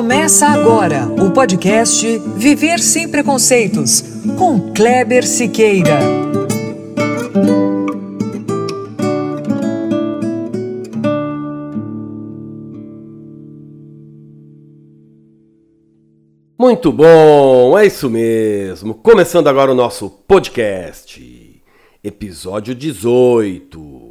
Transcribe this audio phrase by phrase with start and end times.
[0.00, 4.02] Começa agora o podcast Viver Sem Preconceitos,
[4.38, 6.00] com Kleber Siqueira.
[16.58, 18.94] Muito bom, é isso mesmo.
[18.94, 21.62] Começando agora o nosso podcast,
[22.02, 24.08] episódio 18.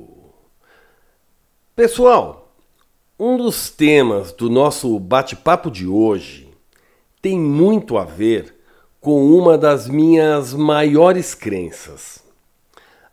[1.75, 2.48] Pessoal,
[3.19, 6.47] um dos temas do nosso bate-papo de hoje
[7.21, 8.55] tem muito a ver
[9.01, 12.23] com uma das minhas maiores crenças.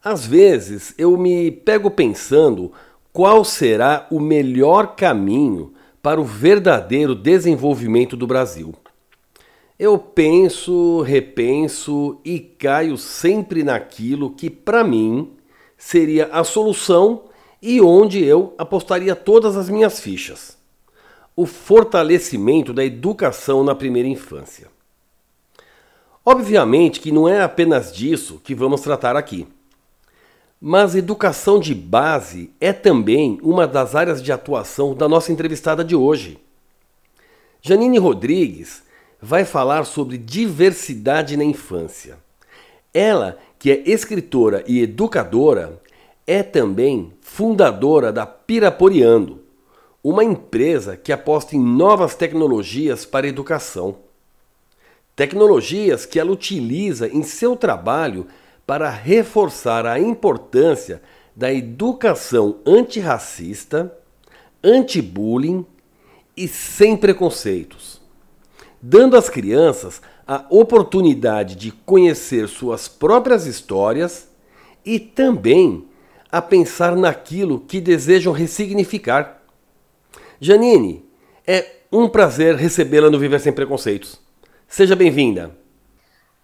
[0.02, 2.70] Às vezes eu me pego pensando
[3.12, 8.73] qual será o melhor caminho para o verdadeiro desenvolvimento do Brasil.
[9.76, 15.32] Eu penso, repenso e caio sempre naquilo que, para mim,
[15.76, 17.24] seria a solução
[17.66, 20.56] e onde eu apostaria todas as minhas fichas:
[21.34, 24.68] o fortalecimento da educação na primeira infância.
[26.24, 29.48] Obviamente que não é apenas disso que vamos tratar aqui.
[30.60, 35.96] Mas educação de base é também uma das áreas de atuação da nossa entrevistada de
[35.96, 36.38] hoje.
[37.60, 38.84] Janine Rodrigues
[39.20, 42.16] vai falar sobre diversidade na infância.
[42.95, 45.80] Ela, que é escritora e educadora,
[46.27, 49.41] é também fundadora da Piraporiando,
[50.02, 53.96] uma empresa que aposta em novas tecnologias para educação.
[55.15, 58.27] Tecnologias que ela utiliza em seu trabalho
[58.66, 61.01] para reforçar a importância
[61.35, 63.97] da educação antirracista,
[64.62, 65.65] anti-bullying
[66.37, 68.00] e sem preconceitos,
[68.82, 74.28] dando às crianças a oportunidade de conhecer suas próprias histórias
[74.84, 75.87] e também
[76.37, 79.41] a pensar naquilo que desejam ressignificar.
[80.38, 81.03] Janine,
[81.47, 84.20] é um prazer recebê-la no Viver Sem Preconceitos.
[84.69, 85.56] Seja bem-vinda.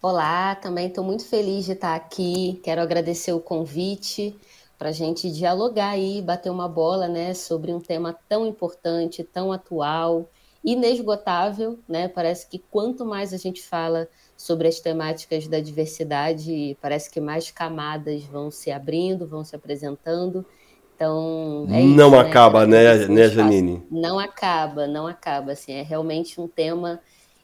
[0.01, 2.59] Olá, também estou muito feliz de estar aqui.
[2.63, 4.35] Quero agradecer o convite
[4.79, 9.51] para a gente dialogar aí, bater uma bola né, sobre um tema tão importante, tão
[9.51, 10.27] atual,
[10.65, 11.77] inesgotável.
[11.87, 12.07] Né?
[12.07, 14.09] Parece que quanto mais a gente fala
[14.43, 20.45] sobre as temáticas da diversidade, parece que mais camadas vão se abrindo, vão se apresentando.
[20.93, 23.81] Então, é não isso, acaba, né, né, né Janine?
[23.89, 25.53] Não acaba, não acaba.
[25.53, 26.99] Assim, é realmente um tema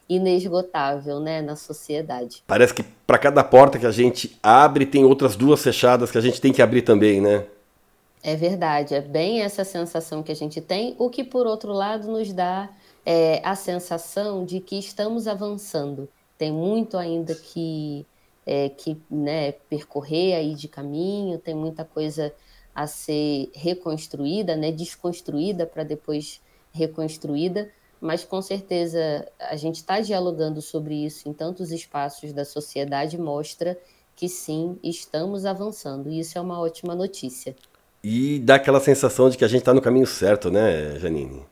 [0.10, 2.44] inesgotável, né, na sociedade.
[2.46, 6.22] Parece que para cada porta que a gente abre tem outras duas fechadas que a
[6.22, 7.46] gente tem que abrir também, né?
[8.22, 12.12] É verdade, é bem essa sensação que a gente tem, o que por outro lado
[12.12, 12.68] nos dá
[13.06, 18.08] é, a sensação de que estamos avançando tem muito ainda que,
[18.46, 22.34] é, que né, percorrer aí de caminho, tem muita coisa
[22.74, 26.42] a ser reconstruída, né, desconstruída para depois
[26.72, 33.18] reconstruída, mas com certeza a gente está dialogando sobre isso em tantos espaços da sociedade
[33.18, 33.78] mostra
[34.16, 37.54] que sim, estamos avançando, e isso é uma ótima notícia.
[38.02, 41.44] E dá aquela sensação de que a gente está no caminho certo, né, Janine?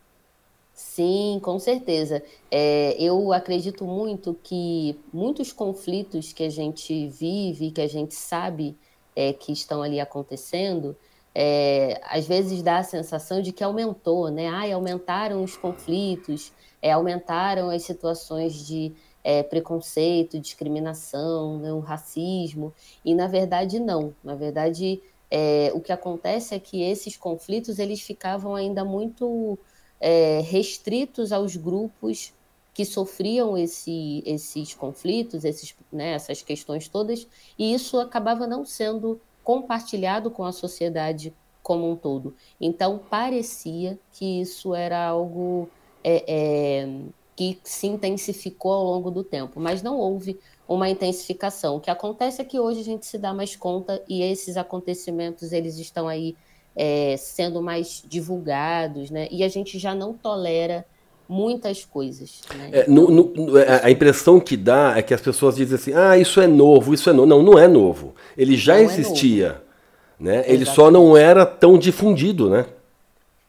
[0.97, 2.23] Sim, com certeza.
[2.49, 8.75] É, eu acredito muito que muitos conflitos que a gente vive, que a gente sabe
[9.15, 10.97] é, que estão ali acontecendo,
[11.35, 14.47] é, às vezes dá a sensação de que aumentou, né?
[14.47, 18.91] Ai, aumentaram os conflitos, é, aumentaram as situações de
[19.23, 22.73] é, preconceito, discriminação, né, o racismo,
[23.05, 24.15] e na verdade não.
[24.23, 29.59] Na verdade, é, o que acontece é que esses conflitos eles ficavam ainda muito
[29.99, 32.33] é, restritos aos grupos
[32.73, 37.27] que sofriam esse, esses conflitos, esses, né, essas questões todas,
[37.57, 42.35] e isso acabava não sendo compartilhado com a sociedade como um todo.
[42.61, 45.69] Então, parecia que isso era algo
[46.03, 46.89] é, é,
[47.35, 51.77] que se intensificou ao longo do tempo, mas não houve uma intensificação.
[51.77, 55.51] O que acontece é que hoje a gente se dá mais conta e esses acontecimentos
[55.51, 56.35] eles estão aí
[56.77, 59.27] é, sendo mais divulgados, né?
[59.31, 60.85] E a gente já não tolera
[61.27, 62.41] muitas coisas.
[62.55, 62.69] Né?
[62.71, 66.15] É, no, no, é, a impressão que dá é que as pessoas dizem assim: ah,
[66.15, 67.27] isso é novo, isso é novo.
[67.27, 68.13] Não, não é novo.
[68.37, 69.61] Ele já não é existia.
[69.63, 70.43] É né?
[70.47, 72.67] Ele só não era tão difundido, né?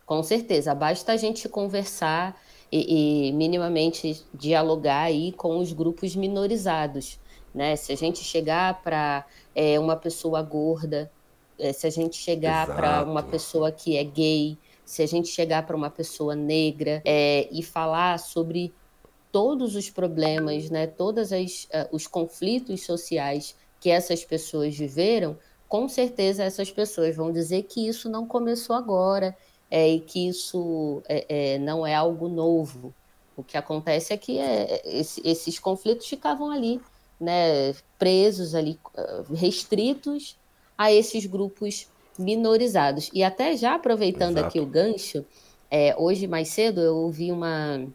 [0.07, 0.75] Com certeza.
[0.75, 2.35] Basta a gente conversar
[2.73, 7.19] e, e minimamente dialogar aí com os grupos minorizados.
[7.55, 7.77] Né?
[7.77, 9.25] Se a gente chegar para
[9.55, 11.11] é, uma pessoa gorda
[11.75, 14.57] se a gente chegar para uma pessoa que é gay,
[14.89, 18.73] se a gente chegar para uma pessoa negra é, e falar sobre
[19.31, 21.37] todos os problemas, né, todos uh,
[21.93, 25.37] os conflitos sociais que essas pessoas viveram,
[25.69, 29.37] com certeza essas pessoas vão dizer que isso não começou agora
[29.71, 32.95] é, e que isso é, é, não é algo novo.
[33.37, 36.81] O que acontece é que é, esse, esses conflitos ficavam ali,
[37.21, 40.38] né, presos ali, ah, restritos
[40.79, 43.11] a esses grupos minorizados.
[43.13, 44.47] E até já aproveitando Exato.
[44.47, 45.27] aqui o gancho,
[45.69, 47.87] é, hoje mais cedo eu ouvi uma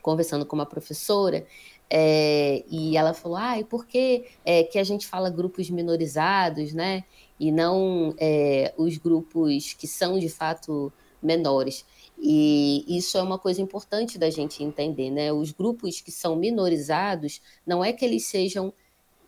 [0.00, 1.44] conversando com uma professora
[1.90, 6.72] é, e ela falou, ah, e por que, é, que a gente fala grupos minorizados,
[6.72, 7.04] né?
[7.38, 11.84] E não é, os grupos que são de fato menores.
[12.16, 15.32] E isso é uma coisa importante da gente entender, né?
[15.32, 18.72] Os grupos que são minorizados não é que eles sejam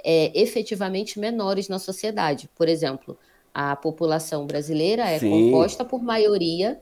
[0.05, 2.49] é, efetivamente menores na sociedade.
[2.55, 3.19] Por exemplo,
[3.55, 5.31] a população brasileira é Sim.
[5.31, 6.81] composta por maioria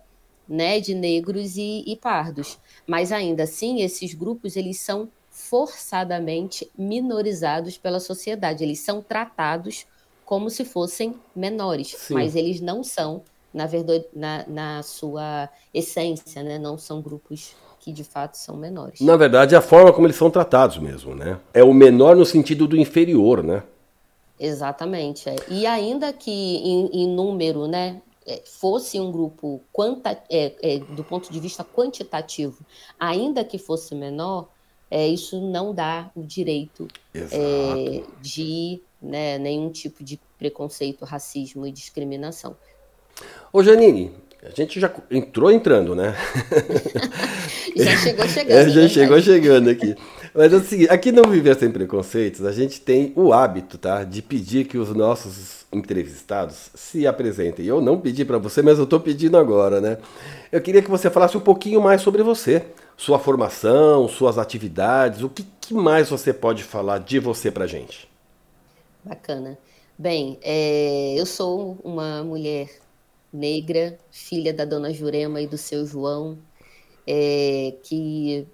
[0.48, 2.58] né, de negros e, e pardos.
[2.86, 8.64] Mas ainda assim, esses grupos eles são forçadamente minorizados pela sociedade.
[8.64, 9.86] Eles são tratados
[10.24, 12.14] como se fossem menores, Sim.
[12.14, 16.56] mas eles não são, na verdade, na, na sua essência, né?
[16.58, 19.00] Não são grupos que de fato são menores.
[19.00, 21.40] Na verdade, é a forma como eles são tratados mesmo, né?
[21.52, 23.62] É o menor no sentido do inferior, né?
[24.38, 25.28] Exatamente.
[25.28, 25.36] É.
[25.48, 31.02] E ainda que em, em número, né, é, fosse um grupo quanta, é, é, do
[31.02, 32.64] ponto de vista quantitativo,
[32.98, 34.48] ainda que fosse menor,
[34.90, 41.72] é, isso não dá o direito é, de né, nenhum tipo de preconceito, racismo e
[41.72, 42.56] discriminação.
[43.52, 44.12] Ô Janine,
[44.42, 46.14] a gente já entrou entrando, né?
[47.76, 48.58] já chegou chegando.
[48.58, 48.88] É, já né?
[48.88, 49.94] chegou chegando aqui.
[50.34, 54.04] Mas assim, aqui no Viver Sem Preconceitos, a gente tem o hábito, tá?
[54.04, 57.66] De pedir que os nossos entrevistados se apresentem.
[57.66, 59.98] Eu não pedi para você, mas eu estou pedindo agora, né?
[60.52, 62.64] Eu queria que você falasse um pouquinho mais sobre você,
[62.96, 68.08] sua formação, suas atividades, o que, que mais você pode falar de você para gente?
[69.04, 69.58] Bacana.
[69.98, 72.68] Bem, é, eu sou uma mulher
[73.32, 76.38] negra, filha da dona Jurema e do seu João,
[77.06, 78.46] é, que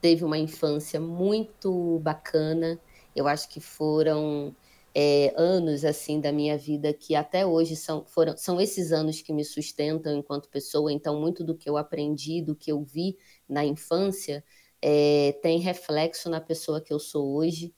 [0.00, 2.80] teve uma infância muito bacana.
[3.14, 4.54] Eu acho que foram
[4.94, 9.32] é, anos assim da minha vida que até hoje são, foram, são esses anos que
[9.32, 10.92] me sustentam enquanto pessoa.
[10.92, 13.16] Então, muito do que eu aprendi, do que eu vi
[13.48, 14.44] na infância,
[14.80, 17.74] é, tem reflexo na pessoa que eu sou hoje.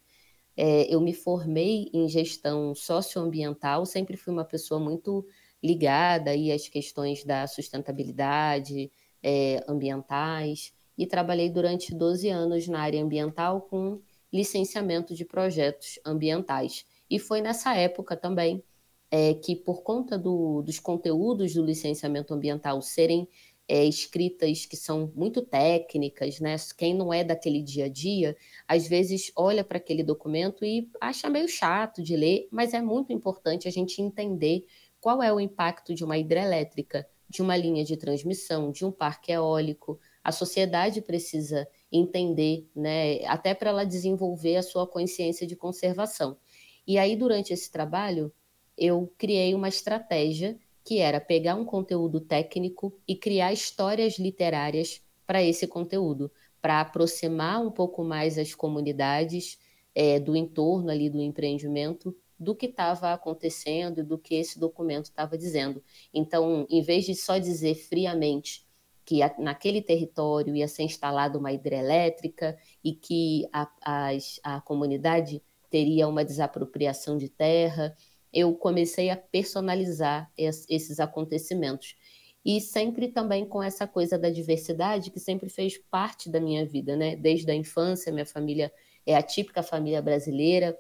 [0.57, 5.27] É, eu me formei em gestão socioambiental, sempre fui uma pessoa muito
[5.63, 8.91] ligada aí às questões da sustentabilidade
[9.23, 14.01] é, ambientais e trabalhei durante 12 anos na área ambiental com
[14.33, 16.85] licenciamento de projetos ambientais.
[17.09, 18.63] E foi nessa época também
[19.11, 23.29] é, que, por conta do, dos conteúdos do licenciamento ambiental serem
[23.71, 26.57] é, escritas que são muito técnicas, né?
[26.77, 28.37] Quem não é daquele dia a dia,
[28.67, 33.13] às vezes olha para aquele documento e acha meio chato de ler, mas é muito
[33.13, 34.67] importante a gente entender
[35.01, 39.31] qual é o impacto de uma hidrelétrica, de uma linha de transmissão, de um parque
[39.31, 46.37] eólico, a sociedade precisa entender, né, até para ela desenvolver a sua consciência de conservação.
[46.85, 48.33] E aí, durante esse trabalho,
[48.77, 55.41] eu criei uma estratégia que era pegar um conteúdo técnico e criar histórias literárias para
[55.41, 59.57] esse conteúdo, para aproximar um pouco mais as comunidades
[59.95, 65.05] é, do entorno ali do empreendimento do que estava acontecendo e do que esse documento
[65.05, 65.85] estava dizendo.
[66.13, 68.67] Então, em vez de só dizer friamente
[69.05, 74.11] que naquele território ia ser instalada uma hidrelétrica e que a, a,
[74.45, 77.95] a comunidade teria uma desapropriação de terra.
[78.33, 81.97] Eu comecei a personalizar esses acontecimentos.
[82.43, 86.97] E sempre também com essa coisa da diversidade que sempre fez parte da minha vida,
[86.97, 87.17] né?
[87.17, 88.73] Desde a infância, minha família
[89.05, 90.79] é a típica família brasileira,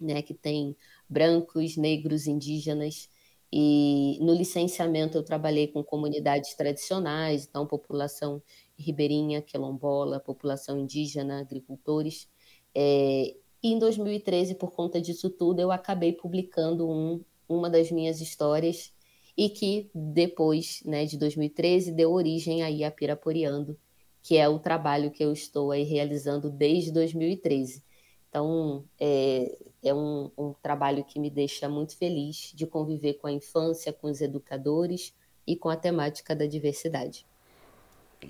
[0.00, 0.22] né?
[0.22, 0.76] Que tem
[1.08, 3.08] brancos, negros, indígenas.
[3.52, 8.42] E no licenciamento eu trabalhei com comunidades tradicionais, então população
[8.76, 12.28] ribeirinha, quilombola, população indígena, agricultores.
[12.74, 18.20] É, e em 2013, por conta disso tudo, eu acabei publicando um, uma das minhas
[18.20, 18.92] histórias
[19.36, 23.78] e que depois, né, de 2013, deu origem aí a Piraporeando,
[24.22, 27.82] que é o trabalho que eu estou aí realizando desde 2013.
[28.28, 33.32] Então, é, é um, um, trabalho que me deixa muito feliz de conviver com a
[33.32, 35.14] infância, com os educadores
[35.46, 37.26] e com a temática da diversidade.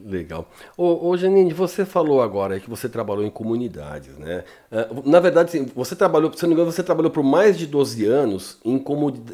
[0.02, 0.48] Legal.
[0.76, 4.44] Ô, ô Janine, você falou agora que você trabalhou em comunidades, né?
[4.70, 8.04] Ah, na verdade, você trabalhou, se não me engano, você trabalhou por mais de 12
[8.04, 8.82] anos em,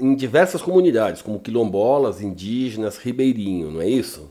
[0.01, 4.31] em diversas comunidades, como quilombolas, indígenas, ribeirinho, não é isso?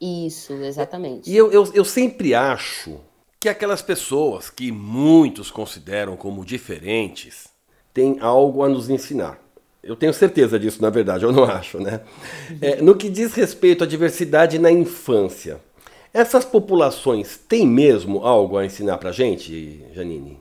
[0.00, 1.30] Isso, exatamente.
[1.30, 2.98] E eu, eu, eu sempre acho
[3.42, 7.48] que aquelas pessoas que muitos consideram como diferentes
[7.92, 9.36] têm algo a nos ensinar.
[9.82, 12.02] Eu tenho certeza disso, na verdade, eu não acho, né?
[12.60, 15.60] É, no que diz respeito à diversidade na infância,
[16.14, 20.40] Essas populações têm mesmo algo a ensinar para gente, Janine?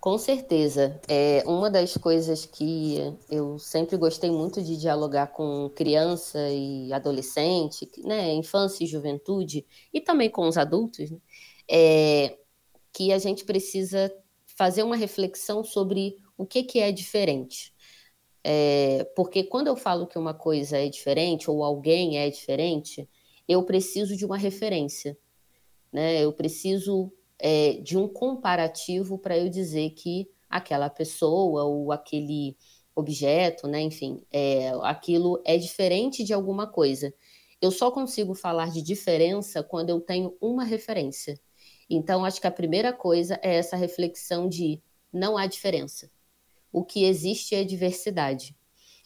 [0.00, 1.00] Com certeza.
[1.08, 2.96] É uma das coisas que
[3.28, 10.00] eu sempre gostei muito de dialogar com criança e adolescente, né, infância e juventude, e
[10.00, 11.18] também com os adultos, né,
[11.70, 12.38] é
[12.92, 14.12] que a gente precisa
[14.46, 17.74] fazer uma reflexão sobre o que, que é diferente.
[18.42, 23.08] É, porque quando eu falo que uma coisa é diferente ou alguém é diferente,
[23.48, 25.18] eu preciso de uma referência.
[25.92, 26.24] Né?
[26.24, 32.56] Eu preciso é, de um comparativo para eu dizer que aquela pessoa ou aquele
[32.94, 37.12] objeto, né, enfim, é, aquilo é diferente de alguma coisa.
[37.60, 41.38] Eu só consigo falar de diferença quando eu tenho uma referência.
[41.88, 46.10] Então, acho que a primeira coisa é essa reflexão de não há diferença.
[46.72, 48.56] O que existe é diversidade.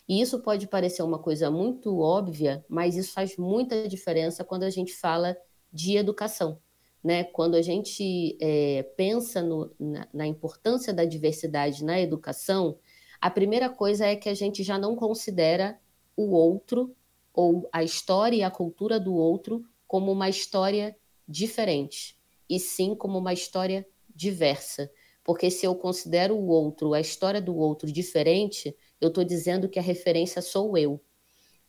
[0.09, 4.71] E isso pode parecer uma coisa muito óbvia, mas isso faz muita diferença quando a
[4.71, 5.37] gente fala
[5.73, 6.59] de educação.
[7.03, 7.25] Né?
[7.25, 12.77] Quando a gente é, pensa no, na, na importância da diversidade na educação,
[13.21, 15.79] a primeira coisa é que a gente já não considera
[16.17, 16.95] o outro
[17.33, 20.97] ou a história e a cultura do outro como uma história
[21.29, 22.19] diferente,
[22.51, 24.91] e sim como uma história diversa.
[25.23, 29.79] Porque se eu considero o outro, a história do outro diferente, eu estou dizendo que
[29.79, 31.01] a referência sou eu.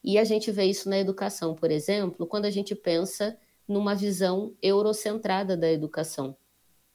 [0.03, 4.55] E a gente vê isso na educação, por exemplo, quando a gente pensa numa visão
[4.59, 6.35] eurocentrada da educação.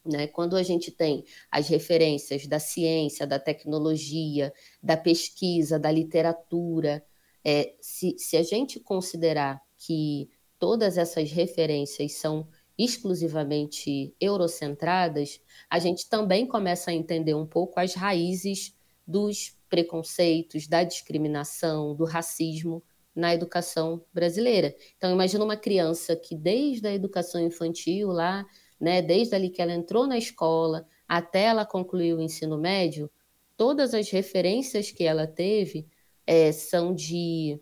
[0.05, 0.27] Né?
[0.27, 4.53] Quando a gente tem as referências da ciência, da tecnologia,
[4.83, 7.05] da pesquisa, da literatura,
[7.45, 10.29] é, se, se a gente considerar que
[10.59, 17.95] todas essas referências são exclusivamente eurocentradas, a gente também começa a entender um pouco as
[17.95, 22.83] raízes dos preconceitos, da discriminação, do racismo
[23.15, 24.77] na educação brasileira.
[24.97, 28.45] Então, imagina uma criança que desde a educação infantil lá,
[28.79, 33.11] né, desde ali que ela entrou na escola até ela concluir o ensino médio,
[33.57, 35.87] todas as referências que ela teve
[36.27, 37.59] é, são de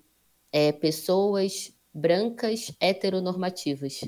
[0.50, 4.00] é, pessoas brancas heteronormativas.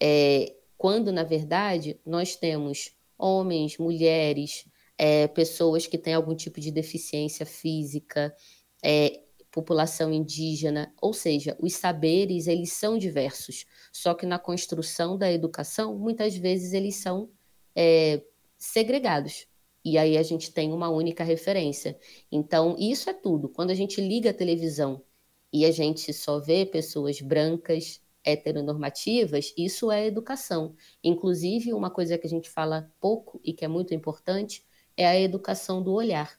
[0.00, 4.66] É, quando, na verdade, nós temos homens, mulheres,
[4.98, 8.34] é, pessoas que têm algum tipo de deficiência física,
[8.82, 15.30] é, população indígena, ou seja, os saberes eles são diversos, só que na construção da
[15.30, 17.30] educação muitas vezes eles são
[17.74, 18.20] é,
[18.58, 19.46] segregados.
[19.84, 21.98] E aí a gente tem uma única referência.
[22.32, 23.50] Então, isso é tudo.
[23.50, 25.04] Quando a gente liga a televisão
[25.52, 30.74] e a gente só vê pessoas brancas, heteronormativas, isso é educação.
[31.02, 34.64] Inclusive, uma coisa que a gente fala pouco e que é muito importante
[34.96, 36.38] é a educação do olhar.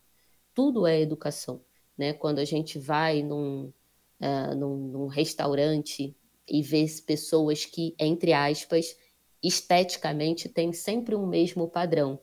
[0.54, 1.62] Tudo é educação.
[1.98, 2.14] Né?
[2.14, 3.72] Quando a gente vai num,
[4.20, 6.16] uh, num, num restaurante
[6.48, 8.96] e vê pessoas que, entre aspas,
[9.42, 12.20] esteticamente têm sempre um mesmo padrão.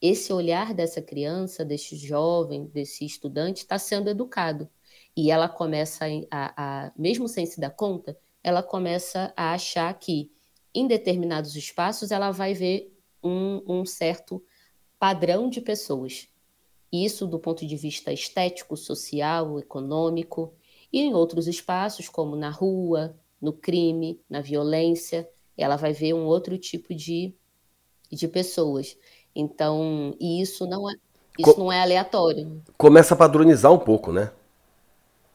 [0.00, 4.68] Esse olhar dessa criança, desse jovem, desse estudante, está sendo educado.
[5.16, 10.30] E ela começa a, a, mesmo sem se dar conta, ela começa a achar que
[10.74, 14.42] em determinados espaços ela vai ver um, um certo
[14.98, 16.28] padrão de pessoas.
[16.92, 20.52] Isso do ponto de vista estético, social, econômico,
[20.92, 26.26] e em outros espaços, como na rua, no crime, na violência, ela vai ver um
[26.26, 27.34] outro tipo de,
[28.12, 28.96] de pessoas.
[29.34, 30.94] Então, e isso não é
[31.36, 32.62] isso não é aleatório.
[32.78, 34.30] Começa a padronizar um pouco, né?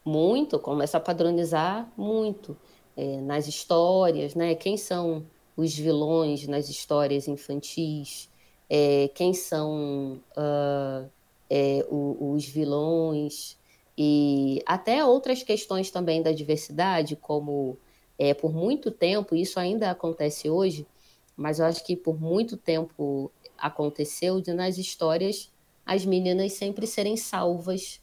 [0.02, 2.56] Muito, começa a padronizar muito
[3.00, 4.54] é, nas histórias, né?
[4.54, 5.24] Quem são
[5.56, 8.28] os vilões nas histórias infantis?
[8.68, 11.08] É, quem são uh,
[11.48, 13.56] é, o, os vilões
[13.96, 17.78] e até outras questões também da diversidade, como
[18.18, 20.86] é, por muito tempo, isso ainda acontece hoje,
[21.34, 25.50] mas eu acho que por muito tempo aconteceu de nas histórias
[25.86, 27.98] as meninas sempre serem salvas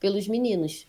[0.00, 0.88] pelos meninos.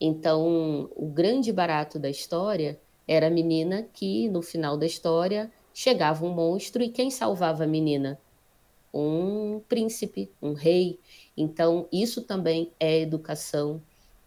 [0.00, 6.24] Então, o grande barato da história era a menina que, no final da história, chegava
[6.24, 8.20] um monstro e quem salvava a menina?
[8.92, 10.98] Um príncipe, um rei.
[11.36, 13.82] Então, isso também é educação,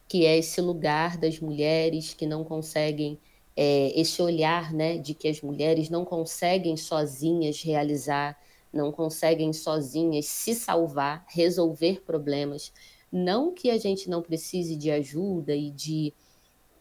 [0.07, 3.19] que é esse lugar das mulheres que não conseguem,
[3.55, 8.37] é, esse olhar né, de que as mulheres não conseguem sozinhas realizar,
[8.73, 12.73] não conseguem sozinhas se salvar, resolver problemas.
[13.11, 16.13] Não que a gente não precise de ajuda e de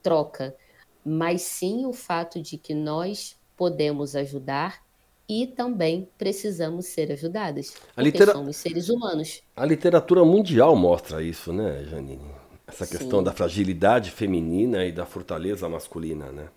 [0.03, 0.57] troca,
[1.05, 4.83] mas sim o fato de que nós podemos ajudar
[5.29, 7.75] e também precisamos ser ajudadas.
[7.91, 8.33] A porque litera...
[8.33, 9.43] somos seres humanos.
[9.57, 12.31] A literatura mundial mostra isso, né, Janine?
[12.67, 13.25] Essa questão Sim.
[13.25, 16.49] da fragilidade feminina e da fortaleza masculina, né?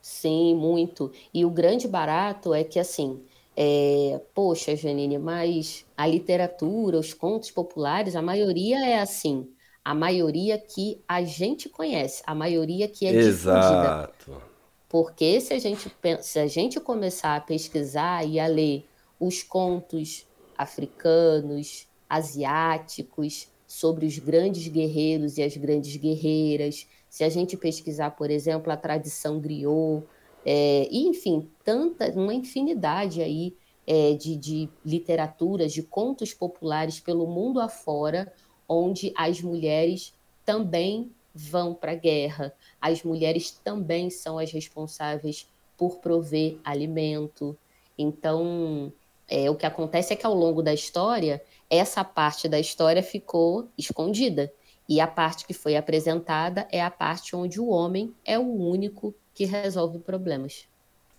[0.00, 1.12] Sim, muito.
[1.32, 3.22] E o grande barato é que, assim,
[3.56, 9.48] é, poxa, Janine, mas a literatura, os contos populares, a maioria é assim.
[9.84, 14.12] A maioria que a gente conhece, a maioria que é Exato.
[14.12, 14.52] difundida.
[14.88, 18.86] Porque se a, gente, se a gente começar a pesquisar e a ler
[19.18, 27.56] os contos africanos, asiáticos, sobre os grandes guerreiros e as grandes guerreiras, se a gente
[27.56, 30.04] pesquisar, por exemplo, a tradição griot,
[30.44, 37.26] é, e, enfim, tanta, uma infinidade aí é, de, de literaturas, de contos populares pelo
[37.26, 38.32] mundo afora,
[38.68, 40.14] onde as mulheres
[40.44, 47.56] também vão para a guerra, as mulheres também são as responsáveis por prover alimento.
[47.96, 48.92] Então,
[49.28, 53.68] é, o que acontece é que ao longo da história, essa parte da história ficou
[53.78, 54.52] escondida.
[54.88, 59.14] E a parte que foi apresentada é a parte onde o homem é o único
[59.32, 60.66] que resolve problemas.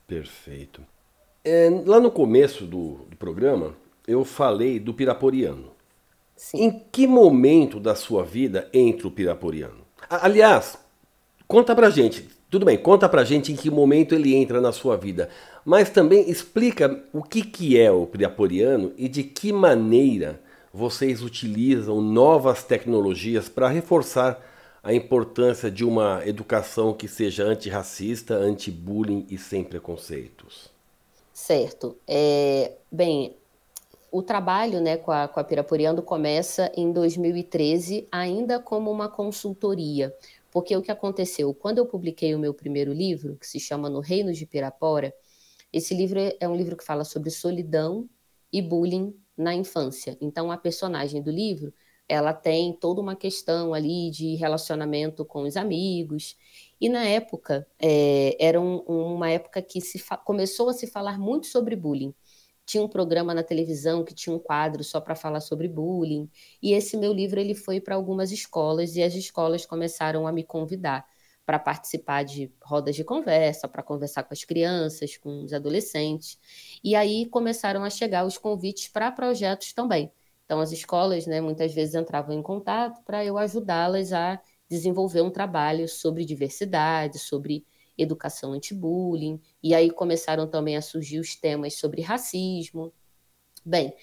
[0.05, 0.85] Perfeito.
[1.43, 3.75] É, lá no começo do, do, programa,
[4.07, 5.72] eu falei do Piraporiano.
[6.35, 6.63] Sim.
[6.63, 9.85] Em que momento da sua vida entra o Piraporiano?
[10.09, 10.77] Aliás,
[11.47, 12.27] conta pra gente.
[12.49, 15.29] Tudo bem, conta pra gente em que momento ele entra na sua vida.
[15.65, 20.39] Mas também explica o que, que é o Piraporiano e de que maneira
[20.71, 24.43] vocês utilizam novas tecnologias para reforçar
[24.83, 30.69] a importância de uma educação que seja antirracista, anti-bullying e sem preconceitos.
[31.33, 31.97] Certo.
[32.07, 33.35] É, bem,
[34.13, 40.15] o trabalho né, com, a, com a Piraporiando começa em 2013, ainda como uma consultoria.
[40.51, 41.51] Porque o que aconteceu?
[41.51, 45.11] Quando eu publiquei o meu primeiro livro, que se chama No Reino de Pirapora,
[45.73, 48.07] esse livro é um livro que fala sobre solidão
[48.51, 50.15] e bullying na infância.
[50.21, 51.73] Então, a personagem do livro
[52.07, 56.37] ela tem toda uma questão ali de relacionamento com os amigos.
[56.79, 61.47] E na época, é, era um, uma época que se começou a se falar muito
[61.47, 62.13] sobre bullying.
[62.65, 66.29] Tinha um programa na televisão que tinha um quadro só para falar sobre bullying.
[66.61, 70.43] E esse meu livro ele foi para algumas escolas e as escolas começaram a me
[70.43, 71.05] convidar
[71.45, 76.39] para participar de rodas de conversa, para conversar com as crianças, com os adolescentes.
[76.83, 80.11] E aí começaram a chegar os convites para projetos também.
[80.45, 85.29] Então, as escolas, né, muitas vezes entravam em contato para eu ajudá-las a desenvolver um
[85.31, 87.65] trabalho sobre diversidade, sobre
[87.97, 92.93] educação anti-bullying, e aí começaram também a surgir os temas sobre racismo.
[93.65, 93.93] Bem,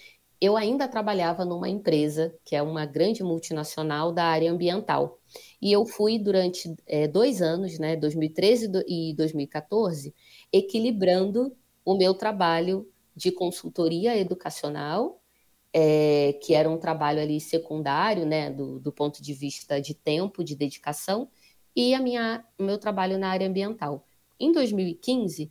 [0.40, 5.18] eu ainda trabalhava numa empresa que é uma grande multinacional da área ambiental.
[5.61, 10.14] E eu fui durante é, dois anos, né, 2013 e 2014,
[10.53, 15.20] equilibrando o meu trabalho de consultoria educacional
[15.72, 20.42] é, que era um trabalho ali secundário, né, do, do, ponto de vista de tempo,
[20.42, 21.29] de dedicação,
[21.74, 24.06] e a minha, o meu trabalho na área ambiental.
[24.38, 25.50] Em 2015,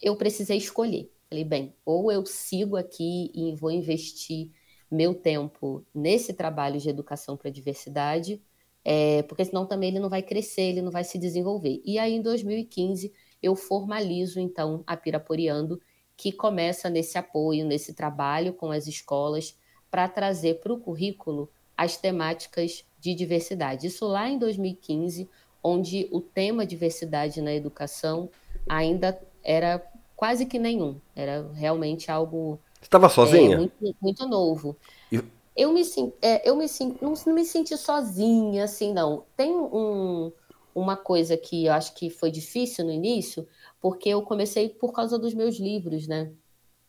[0.00, 1.10] eu precisei escolher.
[1.28, 4.50] Falei, bem, ou eu sigo aqui e vou investir
[4.90, 8.42] meu tempo nesse trabalho de educação para a diversidade,
[8.84, 11.80] é, porque senão também ele não vai crescer, ele não vai se desenvolver.
[11.84, 15.80] E aí, em 2015, eu formalizo, então, a Piraporiando,
[16.16, 19.56] que começa nesse apoio, nesse trabalho com as escolas,
[19.90, 23.86] para trazer para o currículo as temáticas de diversidade.
[23.86, 25.28] Isso lá em 2015,
[25.62, 28.28] onde o tema diversidade na educação
[28.68, 29.82] ainda era
[30.16, 32.58] quase que nenhum, era realmente algo.
[32.82, 33.54] Estava sozinha?
[33.54, 34.76] É, muito, muito, novo.
[35.10, 35.22] E...
[35.56, 35.82] Eu me,
[36.22, 36.66] é, eu me
[37.00, 39.24] não, não me senti sozinha, assim, não.
[39.36, 40.32] Tem um,
[40.74, 43.46] uma coisa que eu acho que foi difícil no início,
[43.80, 46.30] porque eu comecei por causa dos meus livros, né?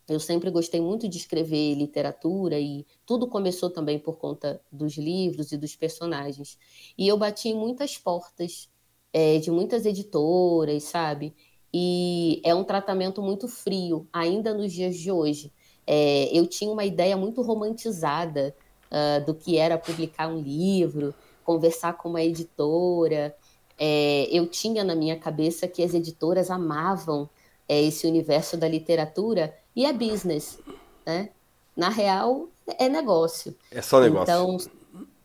[0.07, 5.51] Eu sempre gostei muito de escrever literatura e tudo começou também por conta dos livros
[5.51, 6.57] e dos personagens.
[6.97, 8.69] E eu bati em muitas portas
[9.13, 11.33] é, de muitas editoras, sabe?
[11.73, 15.51] E é um tratamento muito frio, ainda nos dias de hoje.
[15.87, 18.55] É, eu tinha uma ideia muito romantizada
[18.91, 23.35] uh, do que era publicar um livro, conversar com uma editora.
[23.79, 27.29] É, eu tinha na minha cabeça que as editoras amavam
[27.67, 30.59] é, esse universo da literatura e é business,
[31.05, 31.29] né?
[31.75, 33.55] Na real, é negócio.
[33.71, 34.23] É só negócio.
[34.23, 34.57] Então,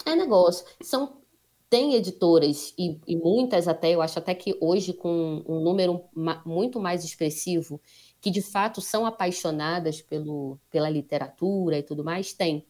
[0.05, 0.65] é negócio.
[0.81, 1.17] São,
[1.69, 6.05] tem editoras, e, e muitas até, eu acho até que hoje com um número
[6.45, 7.81] muito mais expressivo,
[8.21, 12.65] que de fato são apaixonadas pelo, pela literatura e tudo mais, tem.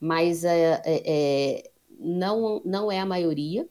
[0.00, 3.68] Mas é, é, é não, não é a maioria,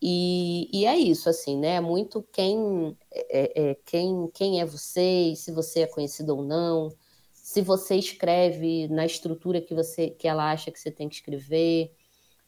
[0.00, 1.76] e, e, é isso, assim, né?
[1.76, 6.90] É muito quem é, é, quem, quem é você, se você é conhecido ou não,
[7.32, 11.94] se você escreve na estrutura que você que ela acha que você tem que escrever.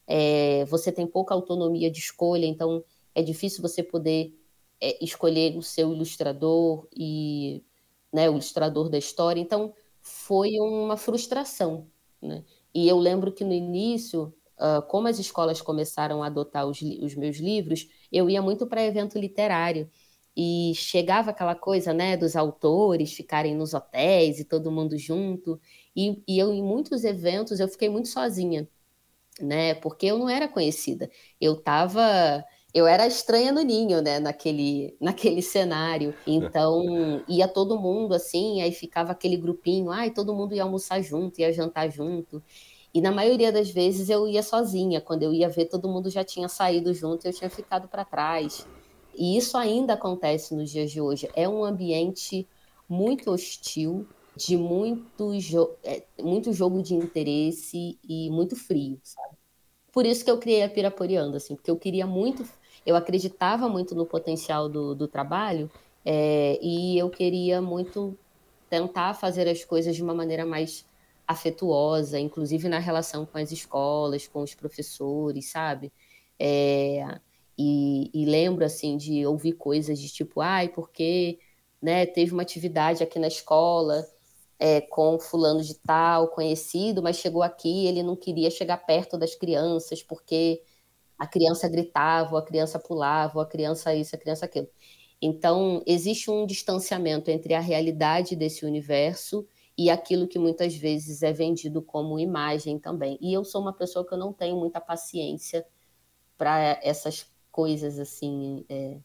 [0.07, 2.83] É, você tem pouca autonomia de escolha, então
[3.13, 4.33] é difícil você poder
[4.81, 7.63] é, escolher o seu ilustrador e
[8.11, 9.39] né, o ilustrador da história.
[9.41, 11.87] Então, foi uma frustração.
[12.21, 12.43] Né?
[12.73, 17.15] E eu lembro que no início, uh, como as escolas começaram a adotar os, os
[17.15, 19.89] meus livros, eu ia muito para evento literário.
[20.35, 25.59] E chegava aquela coisa, né, dos autores ficarem nos hotéis e todo mundo junto.
[25.95, 28.67] E, e eu, em muitos eventos, eu fiquei muito sozinha,
[29.41, 31.09] né, porque eu não era conhecida.
[31.41, 36.13] Eu estava eu era estranha no ninho, né, naquele, naquele cenário.
[36.25, 41.39] Então, ia todo mundo assim, aí ficava aquele grupinho, ai, todo mundo ia almoçar junto,
[41.39, 42.43] ia jantar junto.
[42.93, 46.23] E na maioria das vezes eu ia sozinha, quando eu ia ver todo mundo já
[46.23, 48.65] tinha saído junto, eu tinha ficado para trás.
[49.15, 51.29] E isso ainda acontece nos dias de hoje.
[51.35, 52.47] É um ambiente
[52.87, 59.37] muito hostil, de muito, jo é, muito jogo de interesse e muito frio, sabe?
[59.91, 62.45] Por isso que eu criei a Piraporeando, assim, porque eu queria muito
[62.85, 65.69] eu acreditava muito no potencial do, do trabalho
[66.05, 68.17] é, e eu queria muito
[68.69, 70.85] tentar fazer as coisas de uma maneira mais
[71.29, 75.93] afetuosa, inclusive na relação com as escolas, com os professores, sabe?
[76.39, 77.19] É,
[77.57, 81.39] e, e, lembro assim de ouvir coisas de tipo, ai, porque
[81.79, 84.03] né, teve uma atividade aqui na escola
[84.57, 89.35] é, com fulano de tal, conhecido, mas chegou aqui, ele não queria chegar perto das
[89.35, 90.63] crianças porque
[91.17, 94.67] a criança gritava, ou a criança pulava, ou a criança isso, a criança aquilo.
[95.21, 99.45] Então, existe um distanciamento entre a realidade desse universo
[99.79, 103.17] e aquilo que muitas vezes é vendido como imagem também.
[103.21, 105.65] E eu sou uma pessoa que eu não tenho muita paciência
[106.37, 108.65] para essas coisas assim.
[108.67, 108.97] É...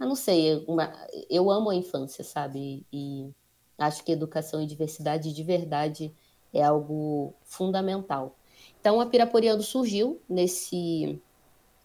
[0.00, 0.92] Eu não sei, uma...
[1.30, 2.84] eu amo a infância, sabe?
[2.92, 3.30] E
[3.78, 6.12] acho que educação e diversidade de verdade
[6.52, 8.36] é algo fundamental.
[8.80, 11.22] Então, a Piraporeando surgiu nesse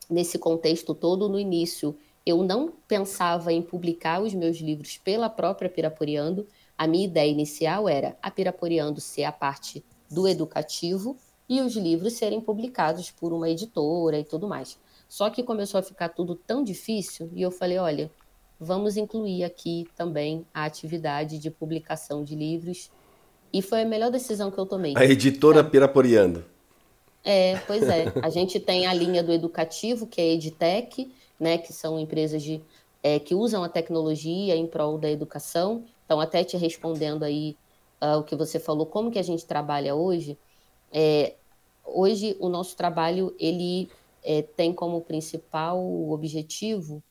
[0.09, 5.69] nesse contexto todo, no início, eu não pensava em publicar os meus livros pela própria
[5.69, 6.47] Piraporeando.
[6.77, 12.13] A minha ideia inicial era a Piraporeando ser a parte do educativo e os livros
[12.13, 14.77] serem publicados por uma editora e tudo mais.
[15.07, 18.11] Só que começou a ficar tudo tão difícil e eu falei, olha,
[18.59, 22.89] vamos incluir aqui também a atividade de publicação de livros.
[23.51, 24.93] E foi a melhor decisão que eu tomei.
[24.97, 26.43] A editora Piraporeando.
[27.23, 28.11] É, pois é.
[28.21, 32.41] A gente tem a linha do educativo, que é a EdTech, né, que são empresas
[32.41, 32.61] de,
[33.01, 35.85] é, que usam a tecnologia em prol da educação.
[36.13, 37.57] Então, até te respondendo aí
[37.99, 40.37] uh, o que você falou, como que a gente trabalha hoje,
[40.91, 41.33] é,
[41.83, 43.89] hoje o nosso trabalho ele
[44.23, 47.03] é, tem como principal objetivo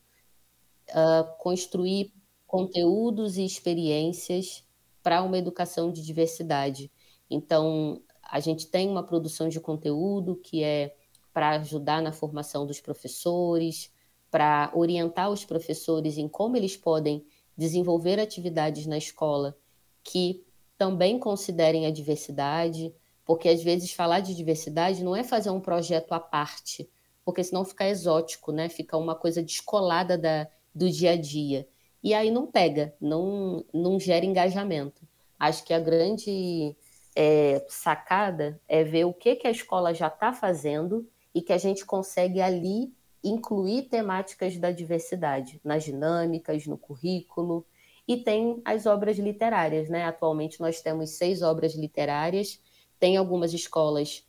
[0.91, 2.13] uh, construir
[2.47, 4.63] conteúdos e experiências
[5.03, 6.89] para uma educação de diversidade.
[7.29, 10.95] Então, a gente tem uma produção de conteúdo que é
[11.33, 13.91] para ajudar na formação dos professores,
[14.31, 17.25] para orientar os professores em como eles podem
[17.57, 19.57] desenvolver atividades na escola
[20.03, 20.43] que
[20.77, 26.11] também considerem a diversidade, porque às vezes falar de diversidade não é fazer um projeto
[26.13, 26.89] à parte,
[27.23, 28.67] porque senão fica exótico, né?
[28.67, 31.67] Fica uma coisa descolada da, do dia a dia.
[32.03, 35.07] E aí não pega, não, não gera engajamento.
[35.39, 36.75] Acho que a grande
[37.15, 41.57] é, sacada é ver o que, que a escola já está fazendo e que a
[41.57, 47.65] gente consegue ali incluir temáticas da diversidade nas dinâmicas, no currículo.
[48.07, 50.03] E tem as obras literárias, né?
[50.03, 52.61] Atualmente nós temos seis obras literárias,
[52.99, 54.25] tem algumas escolas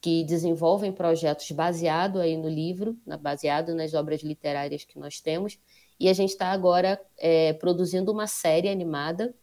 [0.00, 5.58] que desenvolvem projetos baseado aí no livro, baseado nas obras literárias que nós temos,
[5.98, 9.34] e a gente está agora é, produzindo uma série animada,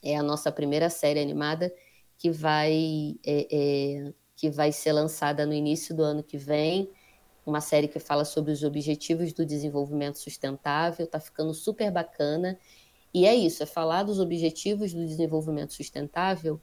[0.00, 1.74] é a nossa primeira série animada,
[2.16, 6.88] que vai, é, é, que vai ser lançada no início do ano que vem,
[7.50, 12.58] uma série que fala sobre os objetivos do desenvolvimento sustentável, está ficando super bacana.
[13.12, 16.60] E é isso, é falar dos objetivos do desenvolvimento sustentável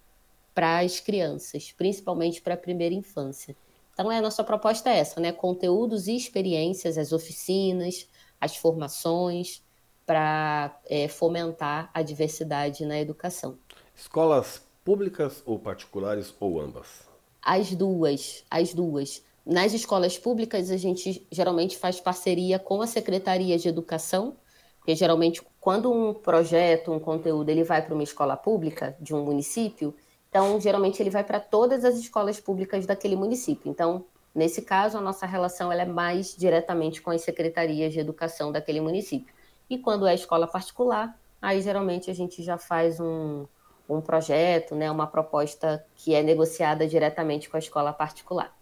[0.56, 3.56] para as crianças, principalmente para a primeira infância.
[3.94, 5.32] Então, a nossa proposta é essa, né?
[5.32, 8.08] Conteúdos e experiências, as oficinas,
[8.40, 9.62] as formações,
[10.06, 13.58] para é, fomentar a diversidade na educação.
[13.94, 17.08] Escolas públicas ou particulares ou ambas?
[17.42, 19.22] As duas, as duas.
[19.50, 24.36] Nas escolas públicas, a gente geralmente faz parceria com a Secretaria de Educação,
[24.78, 29.24] porque geralmente quando um projeto, um conteúdo, ele vai para uma escola pública de um
[29.24, 29.96] município,
[30.28, 33.72] então geralmente ele vai para todas as escolas públicas daquele município.
[33.72, 34.04] Então,
[34.36, 38.82] nesse caso, a nossa relação ela é mais diretamente com as secretarias de educação daquele
[38.82, 39.34] município.
[39.70, 43.46] E quando é escola particular, aí geralmente a gente já faz um,
[43.88, 48.57] um projeto, né, uma proposta que é negociada diretamente com a escola particular.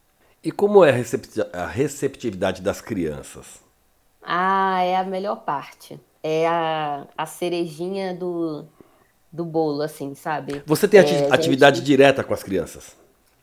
[0.45, 0.91] E como é
[1.53, 3.63] a receptividade das crianças?
[4.21, 5.99] Ah, é a melhor parte.
[6.21, 8.63] É a, a cerejinha do,
[9.31, 10.61] do bolo, assim, sabe?
[10.67, 11.87] Você tem é, atividade gente...
[11.87, 12.95] direta com as crianças?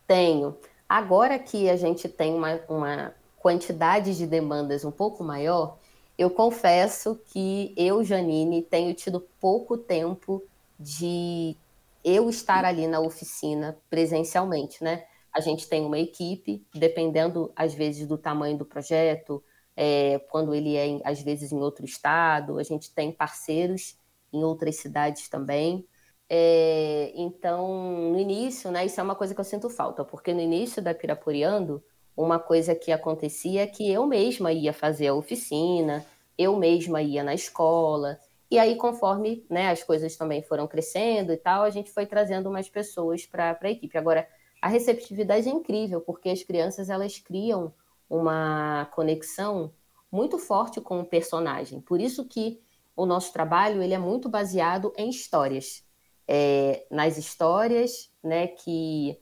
[0.06, 0.56] Tenho.
[0.88, 5.78] Agora que a gente tem uma, uma quantidade de demandas um pouco maior,
[6.16, 10.40] eu confesso que eu, Janine, tenho tido pouco tempo
[10.78, 11.56] de
[12.04, 15.02] eu estar ali na oficina presencialmente, né?
[15.34, 19.42] A gente tem uma equipe, dependendo às vezes do tamanho do projeto,
[19.76, 23.98] é, quando ele é às vezes em outro estado, a gente tem parceiros
[24.32, 25.86] em outras cidades também.
[26.28, 30.40] É, então, no início, né, isso é uma coisa que eu sinto falta, porque no
[30.40, 31.82] início da Pirapuriando,
[32.16, 36.04] uma coisa que acontecia é que eu mesma ia fazer a oficina,
[36.38, 38.18] eu mesma ia na escola,
[38.52, 42.50] e aí, conforme né, as coisas também foram crescendo e tal, a gente foi trazendo
[42.50, 43.96] mais pessoas para a equipe.
[43.96, 44.28] Agora,
[44.62, 47.74] a receptividade é incrível, porque as crianças elas criam
[48.08, 49.72] uma conexão
[50.10, 51.80] muito forte com o personagem.
[51.80, 52.60] Por isso que
[52.94, 55.84] o nosso trabalho ele é muito baseado em histórias.
[56.28, 59.18] É, nas histórias né, que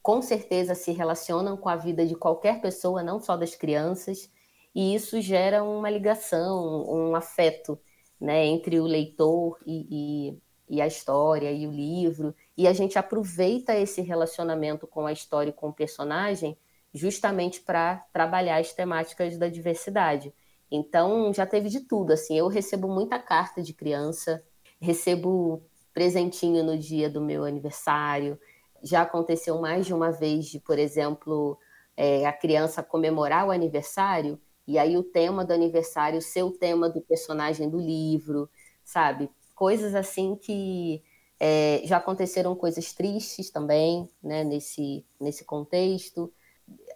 [0.00, 4.30] com certeza se relacionam com a vida de qualquer pessoa, não só das crianças,
[4.74, 7.78] e isso gera uma ligação, um afeto
[8.18, 10.32] né, entre o leitor e,
[10.70, 15.12] e, e, a história e o livro, e a gente aproveita esse relacionamento com a
[15.12, 16.58] história e com o personagem
[16.92, 20.34] justamente para trabalhar as temáticas da diversidade.
[20.68, 24.42] Então, já teve de tudo, assim, eu recebo muita carta de criança,
[24.80, 25.62] recebo
[25.94, 28.36] presentinho no dia do meu aniversário,
[28.82, 31.56] já aconteceu mais de uma vez de, por exemplo,
[31.96, 36.90] é, a criança comemorar o aniversário e aí o tema do aniversário ser o tema
[36.90, 38.50] do personagem do livro,
[38.82, 39.30] sabe?
[39.54, 41.04] Coisas assim que
[41.40, 44.44] é, já aconteceram coisas tristes também, né?
[44.44, 46.32] Nesse, nesse contexto.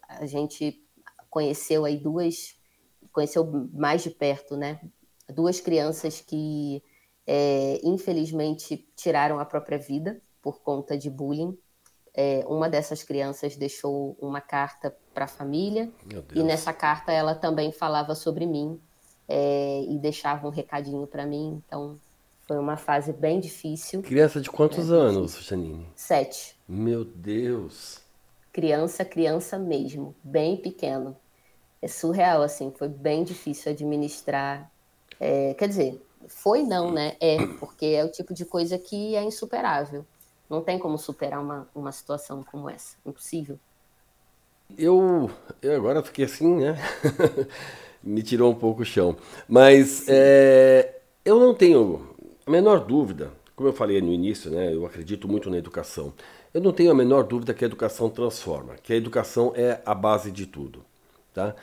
[0.08, 0.82] A gente
[1.30, 2.56] conheceu aí duas,
[3.12, 4.80] conheceu mais de perto, né?
[5.28, 6.82] Duas crianças que
[7.26, 11.56] é, infelizmente tiraram a própria vida por conta de bullying
[12.14, 15.90] é, uma dessas crianças deixou uma carta para a família
[16.34, 18.78] e nessa carta ela também falava sobre mim
[19.26, 21.62] é, e deixava um recadinho para mim.
[21.66, 21.98] Então
[22.46, 24.02] foi uma fase bem difícil.
[24.02, 25.86] Criança de quantos né, anos, Janine?
[25.94, 26.56] Sete.
[26.68, 28.00] Meu Deus.
[28.52, 31.16] Criança, criança mesmo, bem pequeno.
[31.80, 34.70] É surreal, assim, foi bem difícil administrar.
[35.18, 37.16] É, quer dizer, foi não, né?
[37.20, 40.04] É, porque é o tipo de coisa que é insuperável.
[40.48, 42.96] Não tem como superar uma, uma situação como essa.
[43.06, 43.58] Impossível.
[44.76, 46.76] Eu, eu agora fiquei assim, né?
[48.02, 49.16] Me tirou um pouco o chão.
[49.48, 52.11] Mas é, eu não tenho
[52.46, 54.74] a menor dúvida, como eu falei no início, né?
[54.74, 56.12] Eu acredito muito na educação.
[56.52, 59.94] Eu não tenho a menor dúvida que a educação transforma, que a educação é a
[59.94, 60.84] base de tudo,
[61.32, 61.54] tá?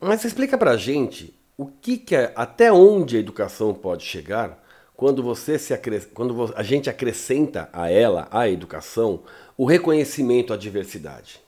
[0.00, 4.58] Mas explica pra gente o que, que é, até onde a educação pode chegar
[4.96, 5.74] quando você se
[6.12, 9.22] quando a gente acrescenta a ela, a educação,
[9.56, 11.40] o reconhecimento à diversidade?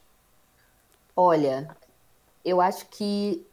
[1.14, 1.68] Olha,
[2.44, 3.46] eu acho que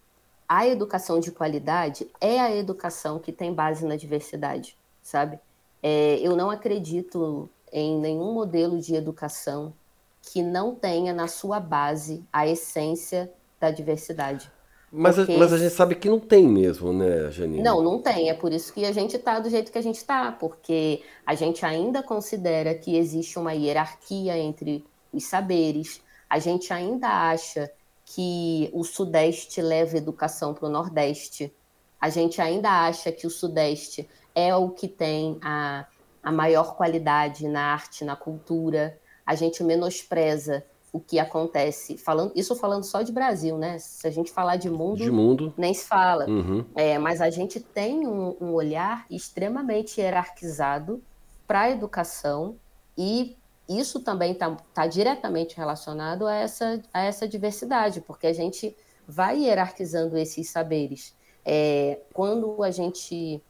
[0.48, 5.40] a educação de qualidade é a educação que tem base na diversidade, sabe?
[5.82, 9.74] É, eu não acredito em nenhum modelo de educação
[10.22, 14.52] que não tenha na sua base a essência da diversidade.
[14.92, 15.38] Mas, Porque...
[15.38, 17.62] mas a gente sabe que não tem mesmo, né, Janine?
[17.62, 18.30] Não, não tem.
[18.30, 21.36] É por isso que a gente está do jeito que a gente está, porque a
[21.36, 24.84] gente ainda considera que existe uma hierarquia entre
[25.14, 27.72] os saberes, a gente ainda acha
[28.06, 31.54] que o Sudeste leva educação para o Nordeste,
[32.02, 34.08] a gente ainda acha que o Sudeste
[34.40, 35.86] é o que tem a,
[36.24, 42.56] a maior qualidade na arte, na cultura, a gente menospreza o que acontece, falando isso
[42.56, 43.78] falando só de Brasil, né?
[43.78, 45.54] Se a gente falar de mundo, de mundo.
[45.56, 46.28] nem se fala.
[46.28, 46.66] Uhum.
[46.76, 51.04] É, mas a gente tem um, um olhar extremamente hierarquizado
[51.46, 52.56] para a educação
[52.98, 58.76] e isso também está tá diretamente relacionado a essa, a essa diversidade, porque a gente
[59.08, 61.16] vai hierarquizando esses saberes.
[61.46, 63.42] É, quando a gente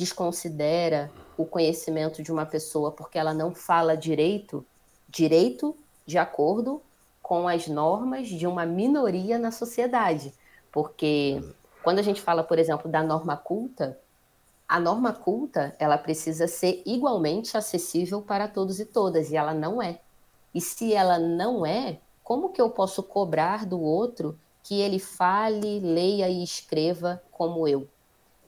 [0.00, 4.64] desconsidera o conhecimento de uma pessoa porque ela não fala direito,
[5.06, 6.80] direito de acordo
[7.22, 10.32] com as normas de uma minoria na sociedade.
[10.72, 11.44] Porque
[11.82, 13.98] quando a gente fala, por exemplo, da norma culta,
[14.66, 19.82] a norma culta ela precisa ser igualmente acessível para todos e todas, e ela não
[19.82, 20.00] é.
[20.54, 25.78] E se ela não é, como que eu posso cobrar do outro que ele fale,
[25.78, 27.86] leia e escreva como eu?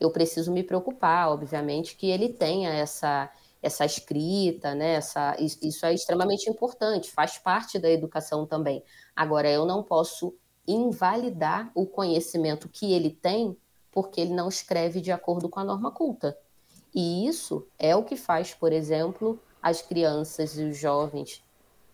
[0.03, 3.31] Eu preciso me preocupar, obviamente, que ele tenha essa
[3.63, 4.95] essa escrita, né?
[4.95, 8.83] Essa, isso é extremamente importante, faz parte da educação também.
[9.15, 10.35] Agora, eu não posso
[10.67, 13.57] invalidar o conhecimento que ele tem
[13.93, 16.37] porque ele não escreve de acordo com a norma culta.
[16.93, 21.45] E isso é o que faz, por exemplo, as crianças e os jovens,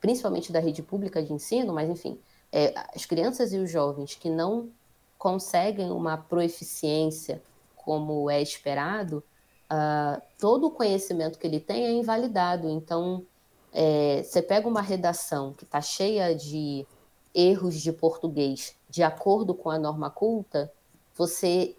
[0.00, 2.18] principalmente da rede pública de ensino, mas enfim,
[2.50, 4.70] é, as crianças e os jovens que não
[5.18, 7.42] conseguem uma proeficiência
[7.88, 9.24] como é esperado,
[9.72, 12.68] uh, todo o conhecimento que ele tem é invalidado.
[12.68, 13.24] Então,
[13.72, 16.86] é, você pega uma redação que está cheia de
[17.34, 20.70] erros de português de acordo com a norma culta,
[21.16, 21.74] você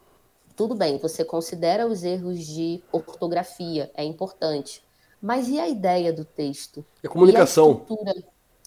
[0.55, 4.83] tudo bem, você considera os erros de ortografia, é importante.
[5.21, 6.83] Mas e a ideia do texto?
[7.03, 7.85] E a comunicação.
[7.87, 8.13] E a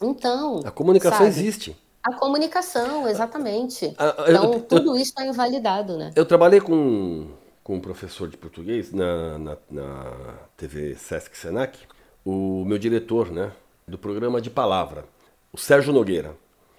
[0.06, 0.60] então.
[0.64, 1.28] A comunicação sabe?
[1.28, 1.76] existe.
[2.02, 3.94] A comunicação, exatamente.
[3.96, 6.10] Ah, ah, então, eu, tudo isso está invalidado, né?
[6.16, 7.28] Eu trabalhei com,
[7.62, 10.12] com um professor de português na, na, na
[10.56, 11.78] TV Sesc Senac,
[12.24, 13.52] o meu diretor, né,
[13.86, 15.04] do programa de palavra,
[15.52, 16.34] o Sérgio Nogueira.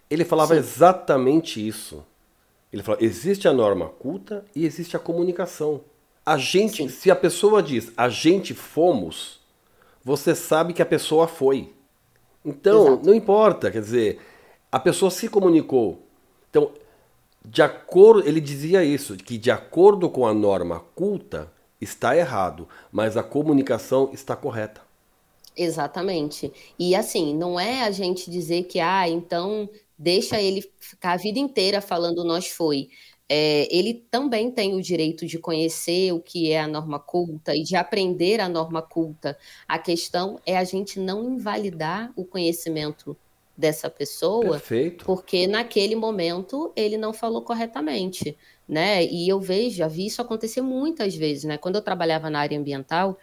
[0.10, 0.60] Ele falava Sim.
[0.60, 2.04] exatamente isso.
[2.72, 5.82] Ele falava: existe a norma culta e existe a comunicação.
[6.26, 6.90] A gente, Sim.
[6.90, 9.40] se a pessoa diz a gente fomos,
[10.04, 11.74] você sabe que a pessoa foi.
[12.44, 13.06] Então, Exato.
[13.06, 14.20] não importa, quer dizer,
[14.74, 16.02] a pessoa se comunicou.
[16.50, 16.72] Então,
[17.46, 23.16] de acordo, ele dizia isso, que de acordo com a norma culta está errado, mas
[23.16, 24.82] a comunicação está correta.
[25.56, 26.52] Exatamente.
[26.80, 31.38] E assim, não é a gente dizer que, ah, então deixa ele ficar a vida
[31.38, 32.90] inteira falando nós foi.
[33.30, 37.62] É, ele também tem o direito de conhecer o que é a norma culta e
[37.62, 39.38] de aprender a norma culta.
[39.68, 43.16] A questão é a gente não invalidar o conhecimento
[43.56, 45.06] dessa pessoa, Perfeito.
[45.06, 48.36] porque naquele momento ele não falou corretamente,
[48.68, 49.06] né?
[49.06, 51.58] E eu vejo, já vi isso acontecer muitas vezes, né?
[51.58, 53.18] Quando eu trabalhava na área ambiental,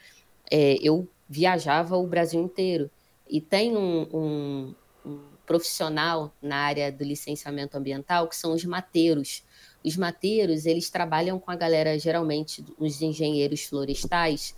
[0.50, 2.90] é, eu viajava o Brasil inteiro
[3.28, 9.44] e tem um, um, um profissional na área do licenciamento ambiental que são os mateiros.
[9.84, 14.54] Os mateiros, eles trabalham com a galera, geralmente, os engenheiros florestais,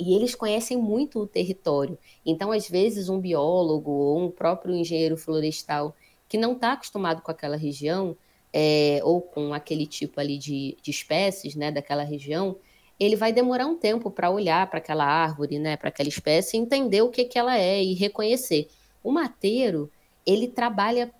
[0.00, 1.98] e eles conhecem muito o território.
[2.24, 5.94] Então, às vezes, um biólogo ou um próprio engenheiro florestal
[6.26, 8.16] que não está acostumado com aquela região,
[8.52, 12.56] é, ou com aquele tipo ali de, de espécies né, daquela região,
[12.98, 17.02] ele vai demorar um tempo para olhar para aquela árvore, né, para aquela espécie, entender
[17.02, 18.68] o que, que ela é e reconhecer.
[19.02, 19.90] O mateiro,
[20.26, 21.12] ele trabalha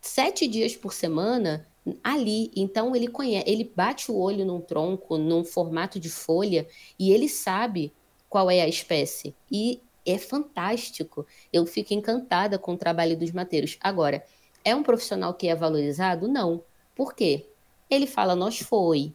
[0.00, 1.66] sete dias por semana
[2.02, 2.50] ali.
[2.54, 6.66] Então ele conhece, ele bate o olho num tronco, num formato de folha,
[6.98, 7.92] e ele sabe
[8.30, 9.34] qual é a espécie.
[9.50, 11.26] E é fantástico.
[11.52, 13.76] Eu fico encantada com o trabalho dos mateiros.
[13.80, 14.24] Agora,
[14.64, 16.28] é um profissional que é valorizado?
[16.28, 16.62] Não.
[16.94, 17.46] Por quê?
[17.90, 19.12] Ele fala nós foi,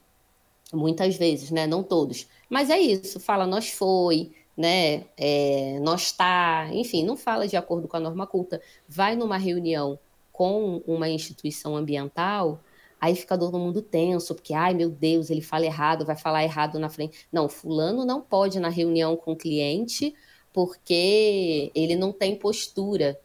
[0.74, 1.66] muitas vezes, né?
[1.66, 2.28] Não todos.
[2.50, 5.06] Mas é isso, fala nós foi, né?
[5.18, 8.62] É, nós tá, enfim, não fala de acordo com a norma culta.
[8.88, 9.98] Vai numa reunião
[10.32, 12.60] com uma instituição ambiental,
[13.06, 16.80] Aí fica todo mundo tenso, porque, ai meu Deus, ele fala errado, vai falar errado
[16.80, 17.28] na frente.
[17.32, 20.16] Não, fulano não pode na reunião com o cliente
[20.52, 23.22] porque ele não tem postura.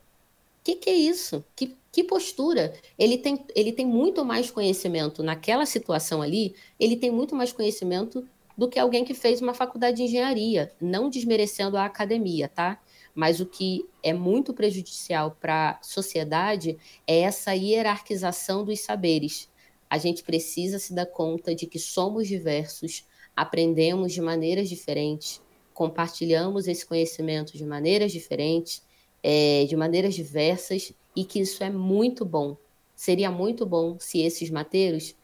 [0.60, 1.42] O que, que é isso?
[1.56, 2.74] Que, que postura?
[2.98, 8.28] Ele tem, ele tem muito mais conhecimento naquela situação ali, ele tem muito mais conhecimento
[8.58, 12.78] do que alguém que fez uma faculdade de engenharia, não desmerecendo a academia, tá?
[13.14, 19.49] Mas o que é muito prejudicial para a sociedade é essa hierarquização dos saberes
[19.90, 25.42] a gente precisa se dar conta de que somos diversos, aprendemos de maneiras diferentes,
[25.74, 28.86] compartilhamos esse conhecimento de maneiras diferentes,
[29.20, 32.56] é, de maneiras diversas, e que isso é muito bom.
[32.94, 35.16] Seria muito bom se esses mateiros,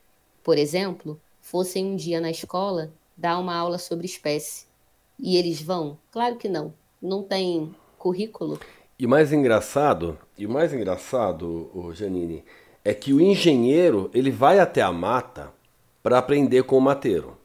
[0.42, 4.66] por exemplo, fossem um dia na escola dar uma aula sobre espécie.
[5.18, 5.96] E eles vão?
[6.10, 6.74] Claro que não.
[7.00, 8.58] Não tem currículo.
[8.98, 12.42] E o mais engraçado, e o mais engraçado, Janine,
[12.86, 15.50] é que o engenheiro ele vai até a mata
[16.04, 17.36] para aprender com o mateiro.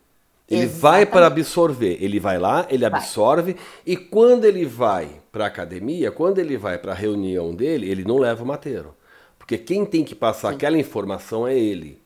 [0.48, 0.82] Ele Exatamente.
[0.82, 1.98] vai para absorver.
[2.00, 3.62] Ele vai lá, ele absorve vai.
[3.84, 8.04] e quando ele vai para a academia, quando ele vai para a reunião dele, ele
[8.04, 8.94] não leva o mateiro,
[9.40, 10.56] porque quem tem que passar Sim.
[10.56, 12.00] aquela informação é ele.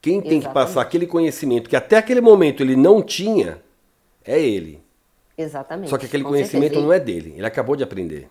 [0.00, 0.48] Quem tem Exatamente.
[0.48, 3.60] que passar aquele conhecimento que até aquele momento ele não tinha
[4.24, 4.82] é ele.
[5.36, 5.90] Exatamente.
[5.90, 6.86] Só que aquele Com conhecimento certeza.
[6.86, 7.34] não é dele.
[7.36, 8.26] Ele acabou de aprender.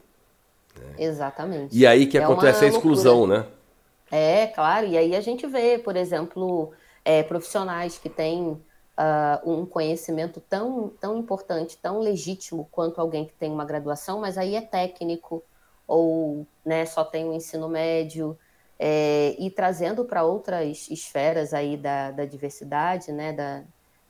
[0.75, 1.05] Né?
[1.05, 1.77] Exatamente.
[1.77, 3.39] E aí que é acontece a exclusão, loucura.
[3.41, 3.45] né?
[4.11, 6.71] É, claro, e aí a gente vê, por exemplo,
[7.05, 8.59] é, profissionais que têm uh,
[9.45, 14.55] um conhecimento tão, tão importante, tão legítimo quanto alguém que tem uma graduação, mas aí
[14.55, 15.43] é técnico
[15.87, 18.37] ou né, só tem o um ensino médio,
[18.77, 23.63] é, e trazendo para outras esferas aí da, da diversidade, né, da,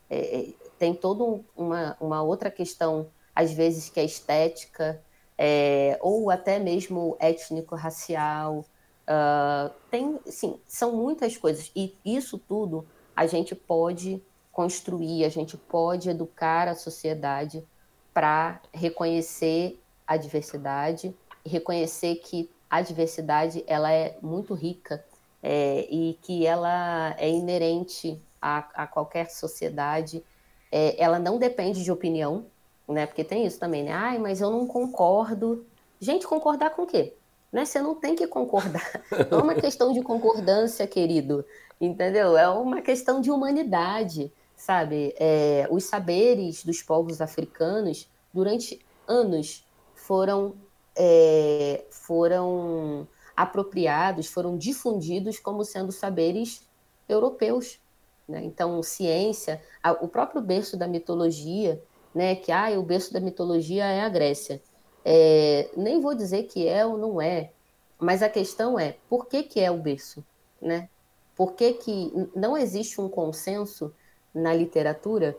[0.10, 5.02] é, é tem toda uma, uma outra questão, às vezes, que é estética,
[5.38, 8.66] é, ou até mesmo étnico-racial,
[9.10, 12.86] Uh, tem, sim, são muitas coisas e isso tudo
[13.16, 17.66] a gente pode construir, a gente pode educar a sociedade
[18.14, 25.04] para reconhecer a diversidade, reconhecer que a diversidade ela é muito rica
[25.42, 30.24] é, e que ela é inerente a, a qualquer sociedade.
[30.72, 32.46] É, ela não depende de opinião,
[32.88, 33.06] né?
[33.06, 33.92] Porque tem isso também, né?
[33.92, 35.66] Ai, mas eu não concordo.
[36.00, 37.16] Gente, concordar com o quê?
[37.52, 37.66] Né?
[37.66, 39.04] Você não tem que concordar.
[39.30, 41.46] Não é uma questão de concordância, querido.
[41.80, 42.38] Entendeu?
[42.38, 45.14] É uma questão de humanidade, sabe?
[45.18, 50.56] É, os saberes dos povos africanos, durante anos, foram,
[50.96, 56.68] é, foram apropriados, foram difundidos como sendo saberes
[57.08, 57.80] europeus.
[58.28, 58.44] Né?
[58.44, 59.62] Então, ciência,
[60.02, 61.82] o próprio berço da mitologia,
[62.14, 64.62] né, que ah, o berço da mitologia é a Grécia.
[65.04, 67.52] É, nem vou dizer que é ou não é,
[67.98, 70.24] mas a questão é por que, que é o berço?
[70.62, 70.90] Né?
[71.36, 73.94] Por que, que não existe um consenso
[74.34, 75.38] na literatura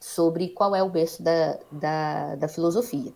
[0.00, 3.12] sobre qual é o berço da, da, da filosofia?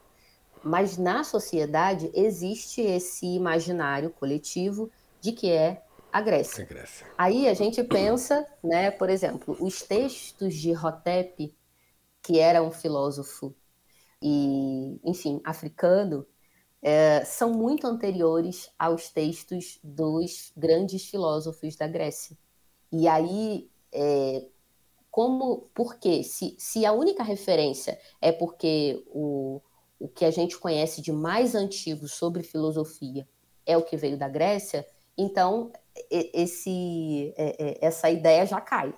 [0.62, 6.64] Mas na sociedade existe esse imaginário coletivo de que é a Grécia.
[6.64, 7.06] a Grécia.
[7.18, 11.54] Aí a gente pensa, né, por exemplo, os textos de Hotep,
[12.22, 13.54] que era um filósofo
[14.22, 16.26] e, enfim, africano,
[16.82, 22.36] é, são muito anteriores aos textos dos grandes filósofos da Grécia.
[22.92, 24.46] E aí, é,
[25.10, 26.22] como, por quê?
[26.22, 29.60] Se, se a única referência é porque o,
[29.98, 33.26] o que a gente conhece de mais antigo sobre filosofia
[33.64, 34.86] é o que veio da Grécia,
[35.18, 35.72] então
[36.10, 38.94] esse, é, é, essa ideia já cai,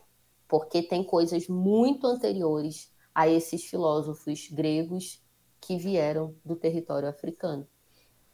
[0.48, 5.20] porque tem coisas muito anteriores a esses filósofos gregos
[5.60, 7.66] que vieram do território africano.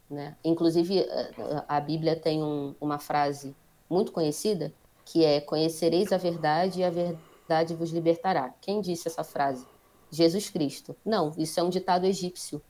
[0.07, 0.37] Né?
[0.43, 1.33] Inclusive, eh,
[1.67, 3.55] a Bíblia tem um, uma frase
[3.89, 4.71] muito conhecida
[5.03, 8.53] que é: Conhecereis a verdade e a verdade vos libertará.
[8.61, 9.65] Quem disse essa frase?
[10.11, 10.95] Jesus Cristo.
[11.03, 12.61] Não, isso é um ditado egípcio.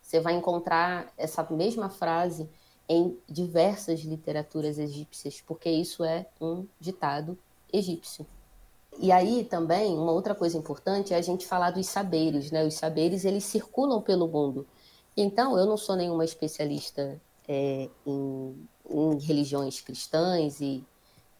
[0.00, 2.48] Você vai encontrar essa mesma frase
[2.88, 7.36] em diversas literaturas egípcias, porque isso é um ditado
[7.72, 8.24] egípcio.
[8.98, 12.64] E aí também uma outra coisa importante é a gente falar dos saberes, né?
[12.64, 14.66] Os saberes eles circulam pelo mundo.
[15.16, 20.84] Então eu não sou nenhuma especialista é, em, em, religiões cristãs e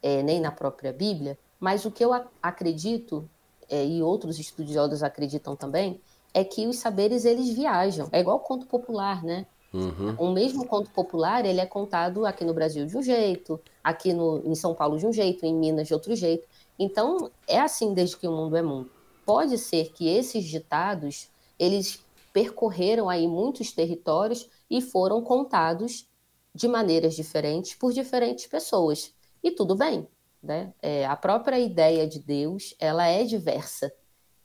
[0.03, 3.29] é, nem na própria Bíblia, mas o que eu acredito
[3.69, 6.01] é, e outros estudiosos acreditam também
[6.33, 8.09] é que os saberes eles viajam.
[8.13, 9.47] É igual conto popular, né?
[9.73, 10.15] Uhum.
[10.19, 14.41] O mesmo conto popular ele é contado aqui no Brasil de um jeito, aqui no,
[14.45, 16.47] em São Paulo de um jeito, em Minas de outro jeito.
[16.79, 18.91] Então, é assim desde que o mundo é mundo.
[19.25, 26.09] Pode ser que esses ditados, eles percorreram aí muitos territórios e foram contados
[26.55, 29.15] de maneiras diferentes por diferentes pessoas.
[29.43, 30.07] E tudo bem,
[30.43, 30.73] né?
[30.83, 33.93] É, a própria ideia de Deus, ela é diversa,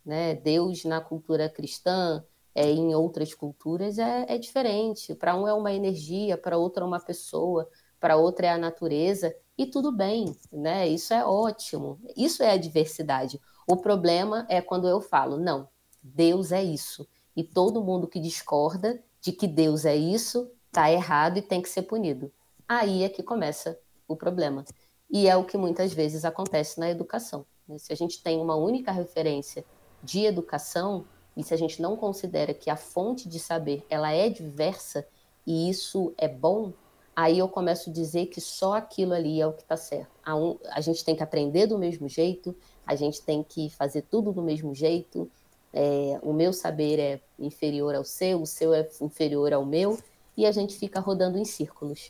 [0.06, 0.36] né?
[0.36, 2.24] Deus na cultura cristã,
[2.54, 5.16] é, em outras culturas é, é diferente.
[5.16, 7.70] Para um é uma energia, para outro é uma pessoa,
[8.00, 10.88] para outra é a natureza e tudo bem, né?
[10.88, 11.99] Isso é ótimo.
[12.16, 13.41] Isso é a diversidade.
[13.68, 15.68] O problema é quando eu falo, não,
[16.01, 17.05] Deus é isso.
[17.36, 21.68] E todo mundo que discorda de que Deus é isso está errado e tem que
[21.68, 22.32] ser punido.
[22.66, 24.64] Aí é que começa o problema.
[25.10, 27.45] E é o que muitas vezes acontece na educação.
[27.68, 27.78] Né?
[27.80, 29.66] Se a gente tem uma única referência
[30.01, 31.03] de educação
[31.36, 35.05] e se a gente não considera que a fonte de saber ela é diversa
[35.45, 36.72] e isso é bom,
[37.20, 40.10] aí eu começo a dizer que só aquilo ali é o que está certo.
[40.24, 42.56] A, um, a, gente tem que aprender do mesmo jeito,
[42.88, 45.30] a gente tem que fazer tudo do mesmo jeito.
[45.74, 50.00] É, o meu saber é inferior ao seu, o seu é inferior ao meu,
[50.38, 52.10] e a gente fica rodando em círculos.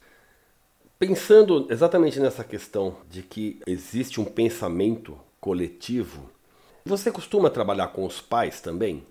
[1.00, 6.30] Pensando exatamente nessa questão de que existe um pensamento coletivo,
[6.86, 9.08] você costuma trabalhar com os pais também?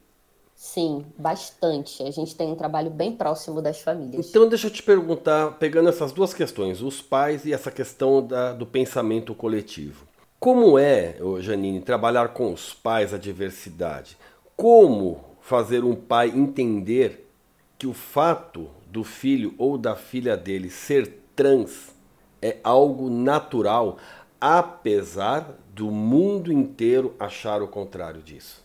[0.59, 2.03] Sim, bastante.
[2.03, 4.29] A gente tem um trabalho bem próximo das famílias.
[4.29, 8.53] Então, deixa eu te perguntar, pegando essas duas questões, os pais e essa questão da,
[8.53, 10.05] do pensamento coletivo.
[10.41, 14.19] Como é, Janine, trabalhar com os pais a diversidade?
[14.57, 17.31] Como fazer um pai entender
[17.79, 21.95] que o fato do filho ou da filha dele ser trans
[22.43, 23.97] é algo natural,
[24.41, 28.61] apesar do mundo inteiro achar o contrário disso?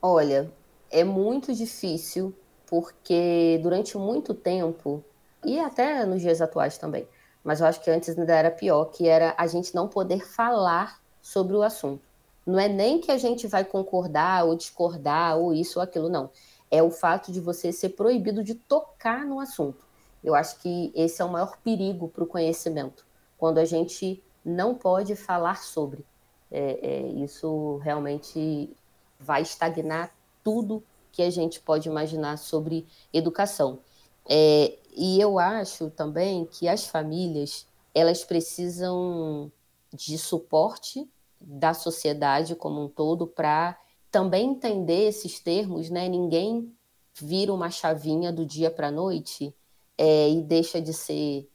[0.00, 0.50] Olha,
[0.92, 2.34] é muito difícil,
[2.66, 5.02] porque durante muito tempo,
[5.44, 7.08] e até nos dias atuais também,
[7.42, 11.00] mas eu acho que antes ainda era pior, que era a gente não poder falar
[11.20, 12.02] sobre o assunto.
[12.46, 16.30] Não é nem que a gente vai concordar ou discordar ou isso ou aquilo, não.
[16.70, 19.84] É o fato de você ser proibido de tocar no assunto.
[20.22, 23.04] Eu acho que esse é o maior perigo para o conhecimento,
[23.36, 26.04] quando a gente não pode falar sobre.
[26.50, 28.70] é, é, isso realmente
[29.18, 30.12] vai estagnar
[30.42, 33.80] tudo que a gente pode imaginar sobre educação.
[34.28, 39.52] É, e eu acho também que as famílias elas precisam
[39.92, 41.08] de suporte
[41.40, 43.78] da sociedade como um todo para
[44.10, 46.08] também entender esses termos, né?
[46.08, 46.72] Ninguém
[47.14, 49.54] vira uma chavinha do dia para a noite
[49.98, 51.48] é, e deixa de ser,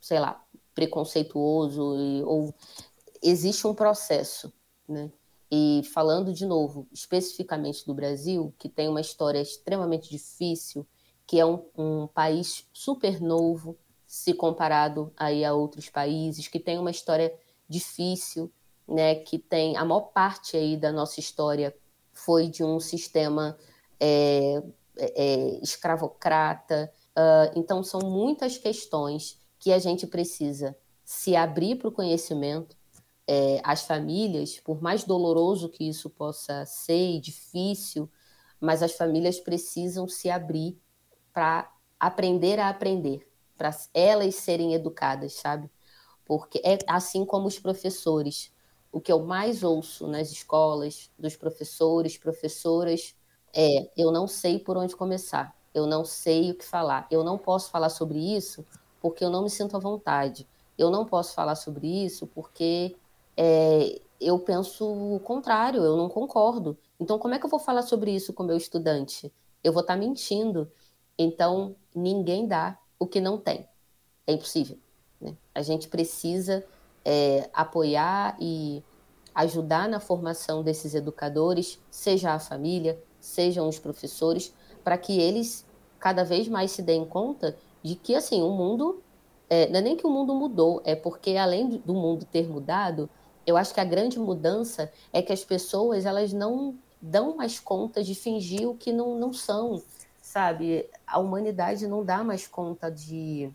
[0.00, 2.54] sei lá, preconceituoso e, ou
[3.22, 4.52] existe um processo,
[4.88, 5.10] né?
[5.50, 10.86] E falando de novo, especificamente do Brasil, que tem uma história extremamente difícil,
[11.26, 13.76] que é um, um país super novo,
[14.06, 17.32] se comparado aí a outros países, que tem uma história
[17.68, 18.52] difícil,
[18.86, 21.74] né, que tem a maior parte aí da nossa história
[22.12, 23.56] foi de um sistema
[23.98, 24.62] é,
[24.96, 26.92] é, escravocrata.
[27.10, 32.76] Uh, então, são muitas questões que a gente precisa se abrir para o conhecimento.
[33.32, 38.10] É, as famílias, por mais doloroso que isso possa ser e difícil,
[38.60, 40.76] mas as famílias precisam se abrir
[41.32, 45.70] para aprender a aprender para elas serem educadas, sabe?
[46.24, 48.50] Porque é assim como os professores.
[48.90, 53.14] O que eu mais ouço nas escolas dos professores, professoras,
[53.54, 57.38] é: eu não sei por onde começar, eu não sei o que falar, eu não
[57.38, 58.66] posso falar sobre isso
[59.00, 62.96] porque eu não me sinto à vontade, eu não posso falar sobre isso porque
[63.42, 66.76] é, eu penso o contrário, eu não concordo.
[67.00, 69.32] Então, como é que eu vou falar sobre isso com meu estudante?
[69.64, 70.70] Eu vou estar tá mentindo.
[71.18, 73.66] Então, ninguém dá o que não tem.
[74.26, 74.76] É impossível.
[75.18, 75.34] Né?
[75.54, 76.62] A gente precisa
[77.02, 78.84] é, apoiar e
[79.34, 84.52] ajudar na formação desses educadores, seja a família, sejam os professores,
[84.84, 85.64] para que eles
[85.98, 89.02] cada vez mais se deem conta de que assim o mundo
[89.48, 93.08] é, não é nem que o mundo mudou, é porque além do mundo ter mudado,
[93.46, 98.02] eu acho que a grande mudança é que as pessoas elas não dão mais conta
[98.02, 99.82] de fingir o que não, não são
[100.30, 100.88] sabe?
[101.04, 103.50] A humanidade não dá mais conta de,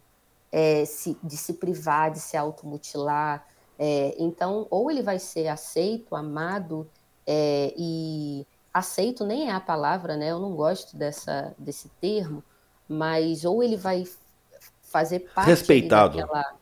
[0.51, 3.47] é, se, de se privar, de se automutilar.
[3.79, 6.86] É, então, ou ele vai ser aceito, amado,
[7.25, 10.31] é, e aceito nem é a palavra, né?
[10.31, 12.43] Eu não gosto dessa, desse termo,
[12.89, 14.03] mas ou ele vai
[14.81, 16.17] fazer parte respeitado.
[16.17, 16.55] Daquela...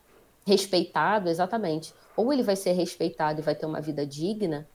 [0.46, 1.92] respeitado, exatamente.
[2.16, 4.66] Ou ele vai ser respeitado e vai ter uma vida digna,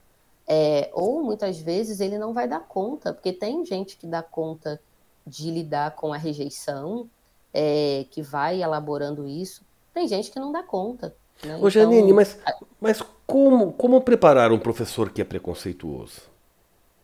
[0.46, 4.80] é, ou muitas vezes ele não vai dar conta, porque tem gente que dá conta
[5.26, 7.08] de lidar com a rejeição,
[7.54, 9.62] é, que vai elaborando isso.
[9.94, 11.14] Tem gente que não dá conta.
[11.44, 11.56] Né?
[11.60, 12.38] Ô, Janine, então, mas,
[12.80, 16.22] mas como, como preparar um professor que é preconceituoso?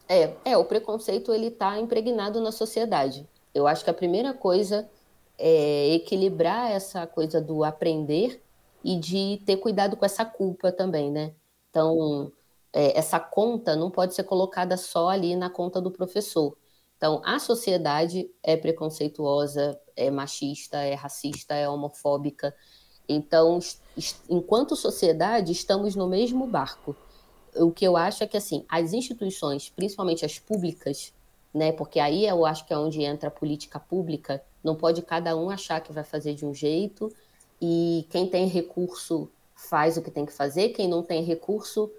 [0.09, 3.26] É, é o preconceito ele está impregnado na sociedade.
[3.55, 4.89] Eu acho que a primeira coisa
[5.39, 8.43] é equilibrar essa coisa do aprender
[8.87, 11.32] e de ter cuidado com essa culpa também, né?
[11.68, 12.30] Então,
[12.72, 16.57] é, essa conta não pode ser colocada só ali na conta do professor.
[16.97, 22.55] Então, a sociedade é preconceituosa, é machista, é racista, é homofóbica.
[23.09, 23.59] Então,
[24.30, 26.95] enquanto sociedade, estamos no mesmo barco.
[27.57, 31.12] O que eu acho é que, assim, as instituições, principalmente as públicas,
[31.53, 35.37] né, porque aí eu acho que é onde entra a política pública, não pode cada
[35.37, 37.12] um achar que vai fazer de um jeito
[37.61, 41.91] e quem tem recurso faz o que tem que fazer, quem não tem recurso,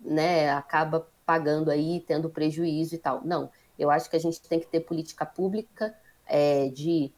[0.00, 3.22] né, acaba pagando aí, tendo prejuízo e tal.
[3.24, 5.94] Não, eu acho que a gente tem que ter política pública
[6.26, 7.12] é, de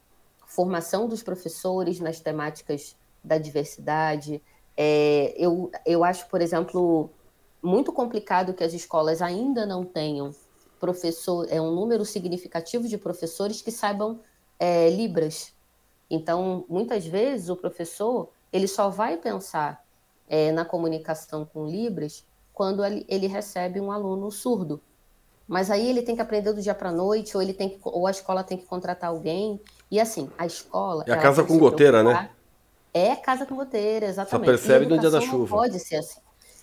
[0.47, 4.43] formação dos professores nas temáticas da diversidade.
[4.77, 7.11] É, eu, eu acho, por exemplo,
[7.63, 10.35] muito complicado que as escolas ainda não tenham
[10.79, 14.21] professor, é um número significativo de professores que saibam
[14.59, 15.53] é, libras.
[16.11, 19.85] Então, muitas vezes o professor ele só vai pensar
[20.29, 24.81] é, na comunicação com libras quando ele, recebe um aluno surdo.
[25.47, 28.07] Mas aí ele tem que aprender do dia para noite, ou ele tem que, ou
[28.07, 29.61] a escola tem que contratar alguém.
[29.91, 31.05] E assim, a escola.
[31.07, 32.31] É a casa com goteira, né?
[32.95, 34.47] É casa com goteira, exatamente.
[34.47, 35.39] Só percebe no dia da chuva.
[35.39, 36.21] Não pode ser assim.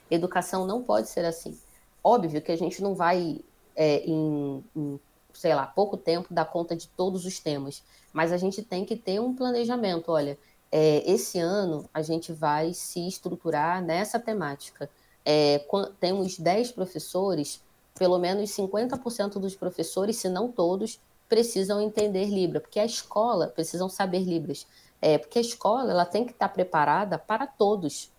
[0.10, 1.58] Educação não pode ser assim.
[2.04, 3.40] Óbvio que a gente não vai,
[3.76, 5.00] é, em, em,
[5.34, 7.84] sei lá, pouco tempo, dar conta de todos os temas.
[8.12, 10.12] Mas a gente tem que ter um planejamento.
[10.12, 10.38] Olha,
[10.72, 14.90] é, esse ano a gente vai se estruturar nessa temática.
[15.26, 15.66] É,
[16.00, 17.62] temos 10 professores
[17.96, 23.88] pelo menos 50% dos professores, se não todos, precisam entender Libra, porque a escola precisam
[23.90, 24.68] saber Libras.
[25.02, 28.10] É, porque a escola ela tem que estar preparada para todos.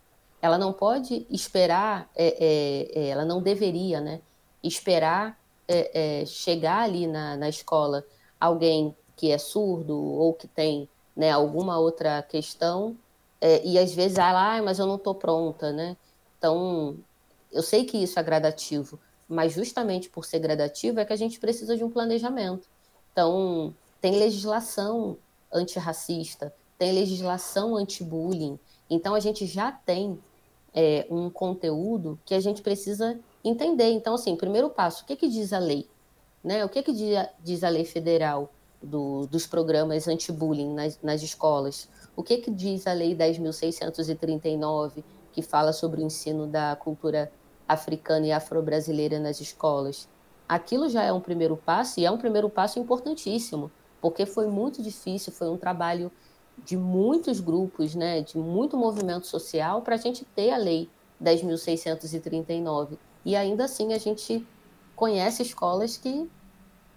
[0.41, 4.21] Ela não pode esperar, é, é, é ela não deveria, né?
[4.63, 8.05] Esperar é, é, chegar ali na, na escola
[8.41, 12.97] alguém que é surdo ou que tem né, alguma outra questão
[13.63, 15.99] e às vezes ah, mas eu não estou pronta, né?
[16.39, 16.97] Então
[17.53, 18.99] eu sei que isso é gradativo,
[19.29, 22.69] mas justamente por ser gradativo é que a gente precisa de um planejamento.
[23.13, 25.17] Então, tem legislação
[25.53, 28.59] antirracista, tem legislação anti-bullying.
[28.91, 30.19] Então, a gente já tem
[30.75, 33.91] é, um conteúdo que a gente precisa entender.
[33.91, 35.89] Então, assim, primeiro passo, o que, que diz a lei?
[36.43, 36.65] Né?
[36.65, 36.93] O que, que
[37.43, 38.51] diz a lei federal
[38.83, 41.89] do, dos programas anti-bullying nas, nas escolas?
[42.17, 47.31] O que, que diz a lei 10.639, que fala sobre o ensino da cultura
[47.69, 50.09] africana e afro-brasileira nas escolas?
[50.49, 53.71] Aquilo já é um primeiro passo e é um primeiro passo importantíssimo,
[54.01, 56.13] porque foi muito difícil, foi um trabalho
[56.63, 60.89] de muitos grupos, né, de muito movimento social para a gente ter a lei
[61.23, 62.99] 10.639.
[63.25, 64.47] E ainda assim a gente
[64.95, 66.31] conhece escolas que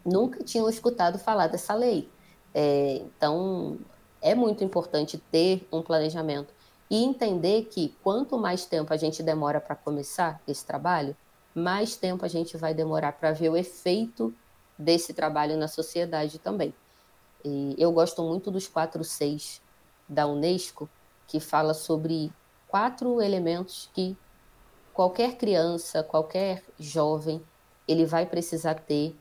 [0.06, 2.10] nunca tinham escutado falar dessa lei.
[2.54, 3.78] É, então
[4.22, 6.54] é muito importante ter um planejamento
[6.90, 11.16] e entender que quanto mais tempo a gente demora para começar esse trabalho,
[11.54, 14.34] mais tempo a gente vai demorar para ver o efeito
[14.78, 16.74] desse trabalho na sociedade também.
[17.44, 19.62] E eu gosto muito dos quatro seis
[20.08, 20.90] da Unesco,
[21.28, 22.32] que fala sobre
[22.68, 24.16] quatro elementos que
[24.98, 27.40] qualquer criança, qualquer jovem,
[27.88, 29.16] ele vai precisar ter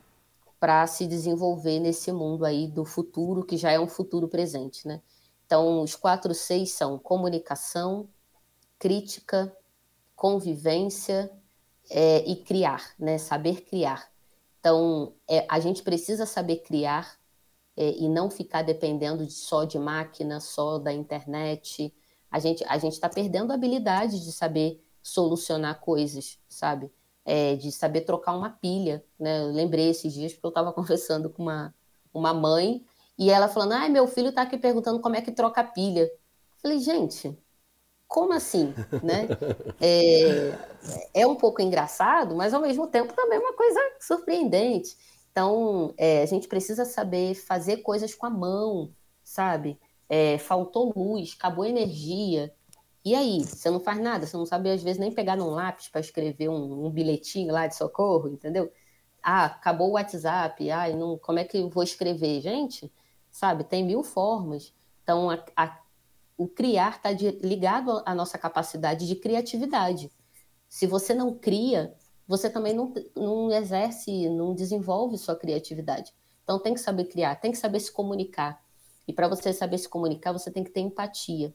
[0.59, 5.03] para se desenvolver nesse mundo aí do futuro, que já é um futuro presente, né?
[5.45, 8.09] Então, os quatro seis são comunicação,
[8.79, 9.55] crítica,
[10.15, 11.31] convivência
[11.91, 13.19] é, e criar, né?
[13.19, 14.11] Saber criar.
[14.59, 17.19] Então, é, a gente precisa saber criar
[17.77, 21.95] é, e não ficar dependendo de, só de máquina, só da internet.
[22.31, 26.93] A gente a gente está perdendo a habilidade de saber solucionar coisas, sabe?
[27.25, 29.41] É, de saber trocar uma pilha, né?
[29.43, 31.75] Eu lembrei esses dias porque eu estava conversando com uma,
[32.13, 32.85] uma mãe
[33.19, 36.03] e ela falando, ai, meu filho está aqui perguntando como é que troca a pilha.
[36.03, 36.11] Eu
[36.61, 37.39] falei, gente,
[38.09, 39.29] como assim, né?
[39.81, 44.97] É, é um pouco engraçado, mas ao mesmo tempo também é uma coisa surpreendente.
[45.31, 48.93] Então, é, a gente precisa saber fazer coisas com a mão,
[49.23, 49.79] sabe?
[50.09, 52.53] É, faltou luz, acabou energia.
[53.07, 55.89] E aí, você não faz nada, você não sabe às vezes nem pegar num lápis
[55.89, 58.69] para escrever um, um, bilhetinho lá de socorro, entendeu?
[59.23, 62.41] Ah, acabou o WhatsApp, ai, não, como é que eu vou escrever?
[62.41, 62.93] Gente,
[63.31, 64.75] sabe, tem mil formas.
[65.05, 65.81] Então, a, a,
[66.37, 70.11] o criar está ligado à nossa capacidade de criatividade.
[70.69, 71.95] Se você não cria,
[72.27, 76.13] você também não, não exerce, não desenvolve sua criatividade.
[76.43, 78.61] Então tem que saber criar, tem que saber se comunicar.
[79.07, 81.55] E para você saber se comunicar, você tem que ter empatia.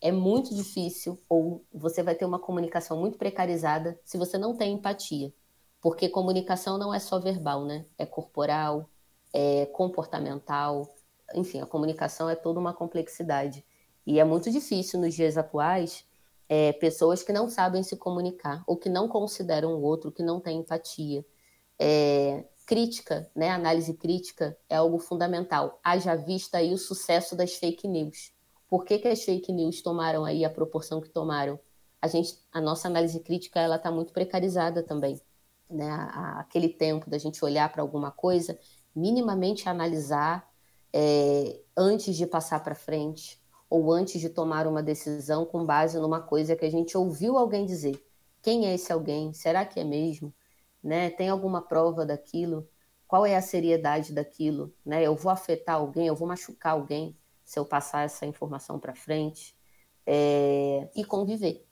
[0.00, 4.74] É muito difícil, ou você vai ter uma comunicação muito precarizada se você não tem
[4.74, 5.32] empatia.
[5.80, 7.84] Porque comunicação não é só verbal, né?
[7.96, 8.88] É corporal,
[9.32, 10.88] é comportamental.
[11.34, 13.64] Enfim, a comunicação é toda uma complexidade.
[14.06, 16.04] E é muito difícil nos dias atuais
[16.48, 20.40] é, pessoas que não sabem se comunicar ou que não consideram o outro, que não
[20.40, 21.24] têm empatia.
[21.78, 25.78] É, crítica, né, análise crítica é algo fundamental.
[25.84, 28.32] Haja vista aí o sucesso das fake news.
[28.68, 31.58] Por que, que as fake news tomaram aí a proporção que tomaram?
[32.00, 35.20] A, gente, a nossa análise crítica ela está muito precarizada também.
[35.70, 35.90] Né?
[36.36, 38.58] Aquele tempo da gente olhar para alguma coisa,
[38.94, 40.48] minimamente analisar
[40.92, 43.40] é, antes de passar para frente,
[43.70, 47.66] ou antes de tomar uma decisão com base numa coisa que a gente ouviu alguém
[47.66, 48.02] dizer.
[48.42, 49.32] Quem é esse alguém?
[49.32, 50.32] Será que é mesmo?
[50.82, 51.10] Né?
[51.10, 52.68] Tem alguma prova daquilo?
[53.06, 54.74] Qual é a seriedade daquilo?
[54.84, 55.02] Né?
[55.02, 56.06] Eu vou afetar alguém?
[56.06, 57.16] Eu vou machucar alguém
[57.48, 59.56] se eu passar essa informação para frente?
[60.06, 60.86] É...
[60.94, 61.64] E conviver.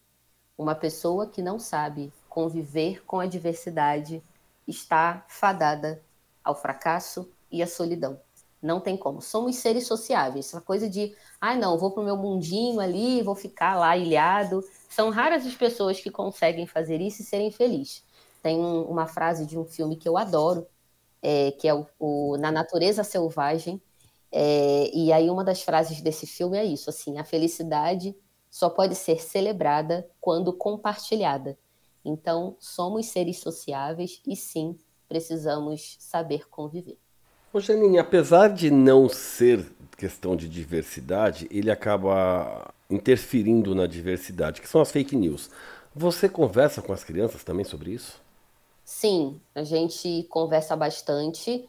[0.57, 4.23] Uma pessoa que não sabe conviver com a diversidade
[4.67, 6.03] está fadada
[6.43, 8.19] ao fracasso e à solidão.
[8.63, 9.21] Não tem como.
[9.21, 10.47] Somos seres sociáveis.
[10.47, 14.65] Essa coisa de, ah, não, vou pro meu mundinho ali, vou ficar lá ilhado.
[14.89, 18.03] São raras as pessoas que conseguem fazer isso e serem felizes.
[18.43, 20.67] Tem um, uma frase de um filme que eu adoro,
[21.21, 23.79] é, que é o, o, Na Natureza Selvagem.
[24.31, 28.15] É, e aí uma das frases desse filme é isso, assim, a felicidade
[28.51, 31.59] só pode ser celebrada quando compartilhada.
[32.05, 34.77] Então, somos seres sociáveis e sim,
[35.09, 36.99] precisamos saber conviver.
[37.53, 39.65] Ô Janine, apesar de não ser
[39.97, 45.51] questão de diversidade, ele acaba interferindo na diversidade, que são as fake news.
[45.95, 48.21] Você conversa com as crianças também sobre isso?
[48.85, 51.67] Sim, a gente conversa bastante,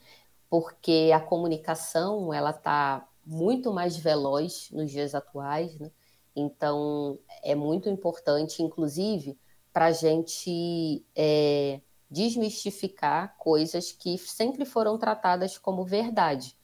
[0.50, 5.92] porque a comunicação ela está muito mais veloz nos dias atuais, né?
[6.36, 9.38] Então é muito importante, inclusive,
[9.74, 16.56] para a gente é, desmistificar coisas que sempre foram tratadas como verdade.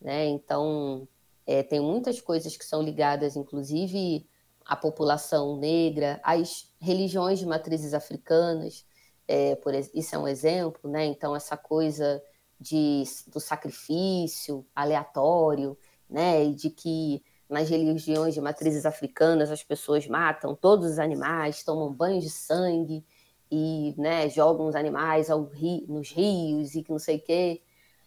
[0.00, 0.26] Né?
[0.26, 1.08] Então,
[1.46, 4.28] é, tem muitas coisas que são ligadas, inclusive,
[4.64, 8.84] à população negra, às religiões de matrizes africanas,
[9.26, 11.04] é, por, isso é um exemplo, né?
[11.04, 12.22] Então, essa coisa
[12.60, 15.76] de, do sacrifício aleatório,
[16.08, 16.44] né?
[16.44, 21.92] E de que nas religiões de matrizes africanas as pessoas matam todos os animais, tomam
[21.92, 23.04] banho de sangue
[23.50, 27.62] e né, jogam os animais rio, nos rios e que não sei o quê.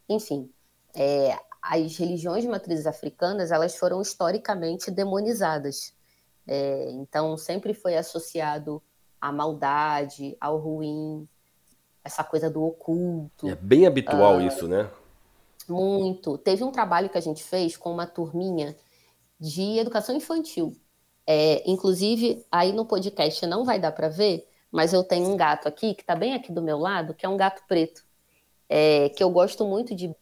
[0.08, 0.52] Enfim,
[0.94, 5.94] é, as religiões de matrizes africanas elas foram historicamente demonizadas.
[6.46, 8.82] É, então, sempre foi associado
[9.20, 11.28] à maldade, ao ruim,
[12.04, 13.48] essa coisa do oculto.
[13.48, 14.90] É bem habitual uh, isso, né?
[15.68, 16.38] Muito.
[16.38, 18.76] Teve um trabalho que a gente fez com uma turminha
[19.40, 20.76] de educação infantil.
[21.26, 25.68] É, inclusive, aí no podcast não vai dar para ver, mas eu tenho um gato
[25.68, 28.04] aqui, que está bem aqui do meu lado, que é um gato preto,
[28.68, 30.14] é, que eu gosto muito de.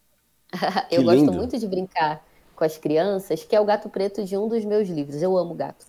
[0.91, 2.23] eu gosto muito de brincar
[2.55, 5.21] com as crianças, que é o gato preto de um dos meus livros.
[5.21, 5.86] Eu amo gato.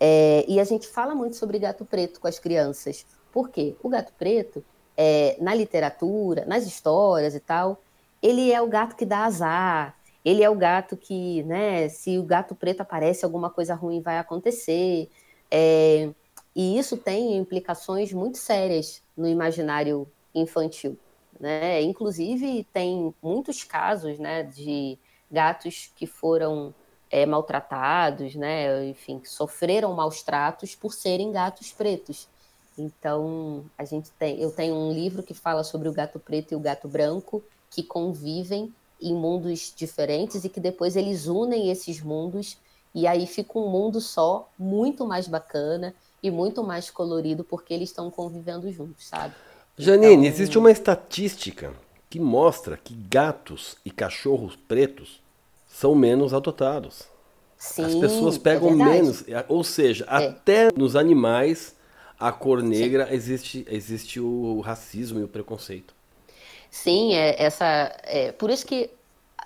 [0.00, 3.06] É, e a gente fala muito sobre gato preto com as crianças.
[3.32, 3.76] Por quê?
[3.82, 4.64] O gato preto,
[5.00, 7.80] é, na literatura, nas histórias e tal,
[8.20, 9.94] ele é o gato que dá azar.
[10.24, 14.18] Ele é o gato que, né, se o gato preto aparece, alguma coisa ruim vai
[14.18, 15.08] acontecer.
[15.48, 16.10] É,
[16.54, 20.98] e isso tem implicações muito sérias no imaginário infantil.
[21.38, 21.80] Né?
[21.82, 24.98] Inclusive, tem muitos casos né, de
[25.30, 26.74] gatos que foram
[27.08, 28.86] é, maltratados, né?
[28.86, 32.28] Enfim, que sofreram maus tratos por serem gatos pretos.
[32.78, 36.56] Então, a gente tem, eu tenho um livro que fala sobre o gato preto e
[36.56, 42.56] o gato branco que convivem em mundos diferentes e que depois eles unem esses mundos
[42.94, 47.90] e aí fica um mundo só, muito mais bacana e muito mais colorido porque eles
[47.90, 49.34] estão convivendo juntos, sabe?
[49.76, 50.24] Janine, então...
[50.24, 51.72] existe uma estatística
[52.10, 55.20] que mostra que gatos e cachorros pretos
[55.68, 57.04] são menos adotados.
[57.56, 60.28] Sim, As pessoas é pegam é menos, ou seja, é.
[60.28, 61.74] até nos animais
[62.18, 65.94] a cor negra existe existe o racismo e o preconceito.
[66.70, 67.64] Sim, é essa
[68.04, 68.90] é por isso que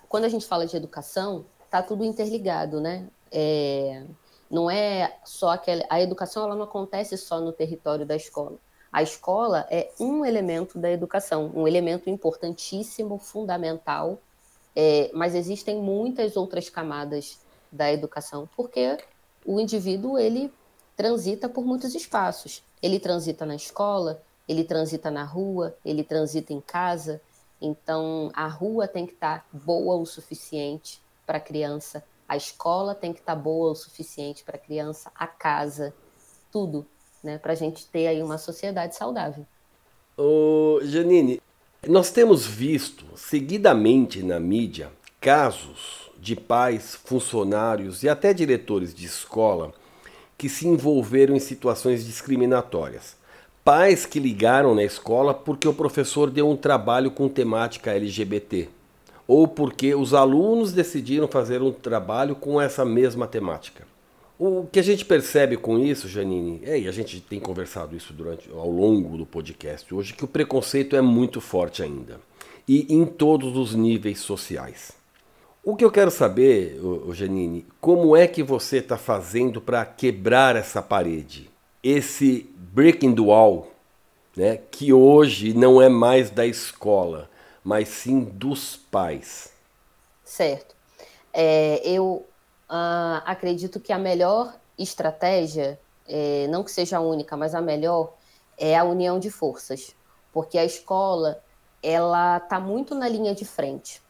[0.08, 3.06] quando a gente fala de educação tá tudo interligado, né?
[3.30, 4.04] É,
[4.50, 8.56] não é só aquela a educação ela não acontece só no território da escola.
[8.92, 14.18] A escola é um elemento da educação, um elemento importantíssimo, fundamental
[14.74, 17.38] é, mas existem muitas outras camadas
[17.70, 18.96] da educação, porque
[19.44, 20.52] o indivíduo ele
[21.02, 22.62] transita por muitos espaços.
[22.80, 27.20] Ele transita na escola, ele transita na rua, ele transita em casa.
[27.60, 33.12] Então, a rua tem que estar boa o suficiente para a criança, a escola tem
[33.12, 35.92] que estar boa o suficiente para a criança, a casa,
[36.52, 36.86] tudo,
[37.20, 39.44] né, para a gente ter aí uma sociedade saudável.
[40.16, 41.42] Ô, Janine,
[41.88, 49.74] nós temos visto seguidamente na mídia casos de pais, funcionários e até diretores de escola
[50.42, 53.14] que se envolveram em situações discriminatórias.
[53.62, 58.68] Pais que ligaram na escola porque o professor deu um trabalho com temática LGBT,
[59.28, 63.86] ou porque os alunos decidiram fazer um trabalho com essa mesma temática.
[64.36, 68.12] O que a gente percebe com isso, Janine, é, e a gente tem conversado isso
[68.12, 72.18] durante ao longo do podcast hoje, que o preconceito é muito forte ainda.
[72.66, 74.90] E em todos os níveis sociais.
[75.64, 76.80] O que eu quero saber,
[77.12, 81.50] Janine, como é que você está fazendo para quebrar essa parede?
[81.82, 83.70] Esse breaking the wall,
[84.36, 87.30] né, que hoje não é mais da escola,
[87.62, 89.52] mas sim dos pais.
[90.24, 90.74] Certo.
[91.32, 92.26] É, eu
[92.72, 98.14] Uh, acredito que a melhor estratégia, é, não que seja a única, mas a melhor,
[98.56, 99.94] é a união de forças,
[100.32, 101.44] porque a escola
[101.82, 104.00] ela está muito na linha de frente.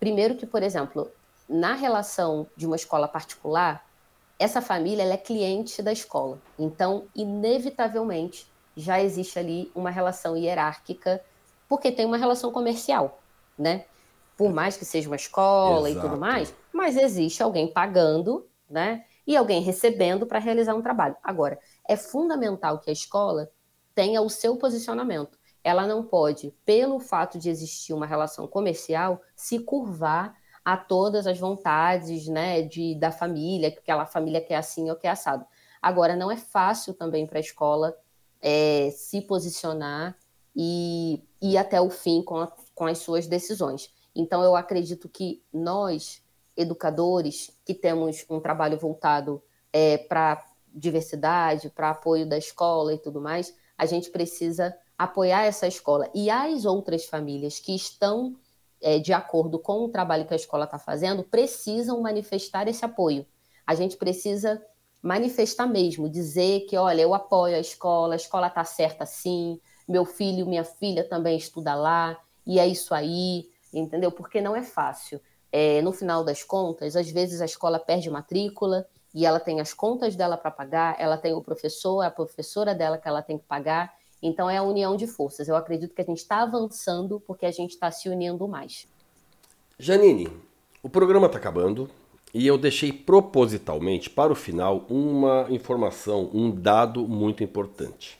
[0.00, 1.12] Primeiro que, por exemplo,
[1.48, 3.86] na relação de uma escola particular,
[4.38, 11.22] essa família é cliente da escola, então inevitavelmente já existe ali uma relação hierárquica,
[11.68, 13.20] porque tem uma relação comercial,
[13.56, 13.84] né?
[14.40, 16.06] por mais que seja uma escola Exato.
[16.06, 19.04] e tudo mais, mas existe alguém pagando, né?
[19.26, 21.14] E alguém recebendo para realizar um trabalho.
[21.22, 23.50] Agora, é fundamental que a escola
[23.94, 25.38] tenha o seu posicionamento.
[25.62, 30.34] Ela não pode, pelo fato de existir uma relação comercial, se curvar
[30.64, 35.08] a todas as vontades, né, de, da família, que aquela família quer assim ou quer
[35.08, 35.44] assado.
[35.80, 37.96] Agora, não é fácil também para a escola
[38.40, 40.16] é, se posicionar
[40.54, 43.92] e ir até o fim com, a, com as suas decisões.
[44.14, 46.22] Então, eu acredito que nós,
[46.56, 49.42] educadores, que temos um trabalho voltado
[49.72, 55.66] é, para diversidade, para apoio da escola e tudo mais, a gente precisa apoiar essa
[55.66, 56.10] escola.
[56.14, 58.36] E as outras famílias que estão
[58.82, 63.26] é, de acordo com o trabalho que a escola está fazendo precisam manifestar esse apoio.
[63.66, 64.62] A gente precisa
[65.02, 70.04] manifestar mesmo, dizer que, olha, eu apoio a escola, a escola está certa sim, meu
[70.04, 74.12] filho, minha filha também estuda lá, e é isso aí, entendeu?
[74.12, 75.18] Porque não é fácil.
[75.50, 79.72] É, no final das contas, às vezes a escola perde matrícula e ela tem as
[79.72, 83.46] contas dela para pagar, ela tem o professor, a professora dela que ela tem que
[83.46, 83.98] pagar.
[84.22, 85.48] Então é a união de forças.
[85.48, 88.86] Eu acredito que a gente está avançando porque a gente está se unindo mais.
[89.78, 90.28] Janine,
[90.82, 91.88] o programa está acabando
[92.32, 98.18] e eu deixei propositalmente para o final uma informação, um dado muito importante.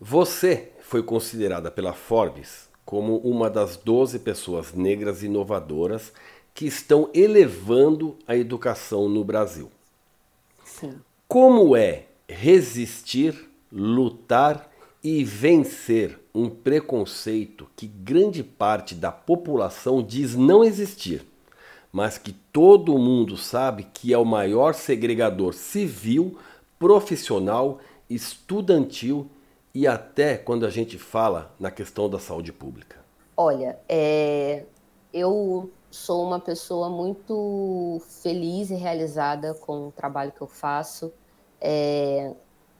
[0.00, 6.12] Você foi considerada pela Forbes como uma das 12 pessoas negras inovadoras
[6.52, 9.70] que estão elevando a educação no Brasil.
[10.64, 10.98] Sim.
[11.28, 14.69] Como é resistir, lutar
[15.02, 21.26] e vencer um preconceito que grande parte da população diz não existir,
[21.90, 26.38] mas que todo mundo sabe que é o maior segregador civil,
[26.78, 27.78] profissional,
[28.08, 29.28] estudantil
[29.74, 32.98] e até quando a gente fala na questão da saúde pública?
[33.36, 34.64] Olha, é,
[35.12, 41.12] eu sou uma pessoa muito feliz e realizada com o trabalho que eu faço,
[41.60, 42.32] é,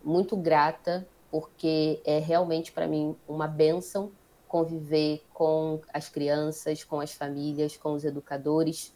[0.04, 4.10] muito grata, porque é realmente para mim uma benção
[4.48, 8.92] conviver com as crianças, com as famílias, com os educadores.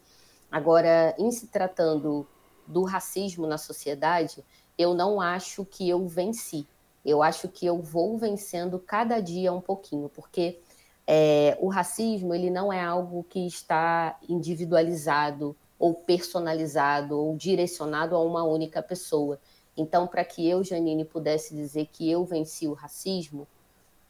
[0.51, 2.27] Agora, em se tratando
[2.67, 4.43] do racismo na sociedade,
[4.77, 6.67] eu não acho que eu venci
[7.05, 10.59] eu acho que eu vou vencendo cada dia um pouquinho, porque
[11.05, 18.23] é, o racismo ele não é algo que está individualizado ou personalizado ou direcionado a
[18.23, 19.39] uma única pessoa.
[19.77, 23.47] Então, para que eu, Janine, pudesse dizer que eu venci o racismo,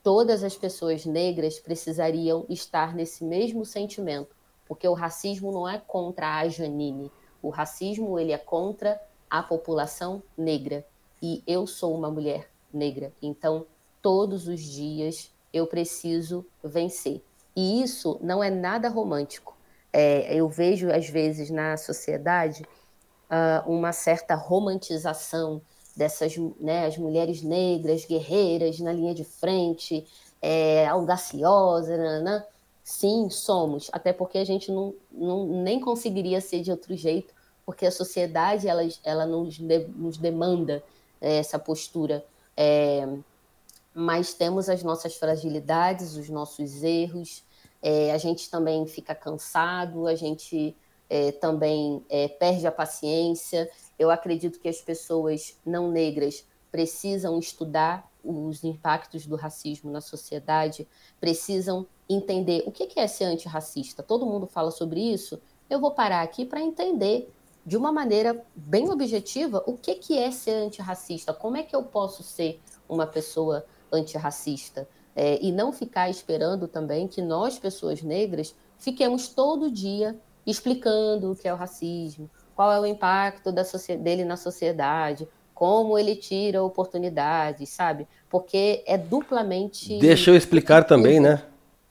[0.03, 4.36] todas as pessoas negras precisariam estar nesse mesmo sentimento,
[4.68, 7.11] porque o racismo não é contra a Janine,
[7.41, 10.86] o racismo ele é contra a população negra.
[11.22, 13.11] E eu sou uma mulher negra.
[13.22, 13.66] Então,
[14.01, 17.22] todos os dias eu preciso vencer.
[17.55, 19.55] E isso não é nada romântico.
[19.91, 22.66] É, eu vejo, às vezes, na sociedade
[23.30, 25.61] uh, uma certa romantização
[25.95, 30.05] dessas né, as mulheres negras, guerreiras na linha de frente,
[30.41, 31.97] é, audaciosas.
[31.97, 32.45] Né, né?
[32.84, 37.34] Sim, somos, até porque a gente não, não, nem conseguiria ser de outro jeito,
[37.65, 40.84] porque a sociedade ela, ela nos, de, nos demanda
[41.19, 42.23] é, essa postura
[42.55, 43.07] é,
[43.93, 47.43] mas temos as nossas fragilidades, os nossos erros,
[47.82, 50.76] é, a gente também fica cansado, a gente
[51.10, 53.70] é, também é, perde a paciência.
[53.97, 60.88] Eu acredito que as pessoas não negras precisam estudar os impactos do racismo na sociedade,
[61.20, 64.03] precisam entender o que é ser antirracista.
[64.03, 65.39] Todo mundo fala sobre isso.
[65.70, 67.32] Eu vou parar aqui para entender
[67.66, 71.84] de uma maneira bem objetiva o que, que é ser antirracista, como é que eu
[71.84, 74.88] posso ser uma pessoa antirracista.
[75.16, 81.36] É, e não ficar esperando também que nós, pessoas negras, fiquemos todo dia explicando o
[81.36, 83.64] que é o racismo, qual é o impacto da
[84.00, 88.08] dele na sociedade, como ele tira oportunidades, sabe?
[88.30, 89.98] Porque é duplamente.
[90.00, 91.41] Deixa eu explicar também, né?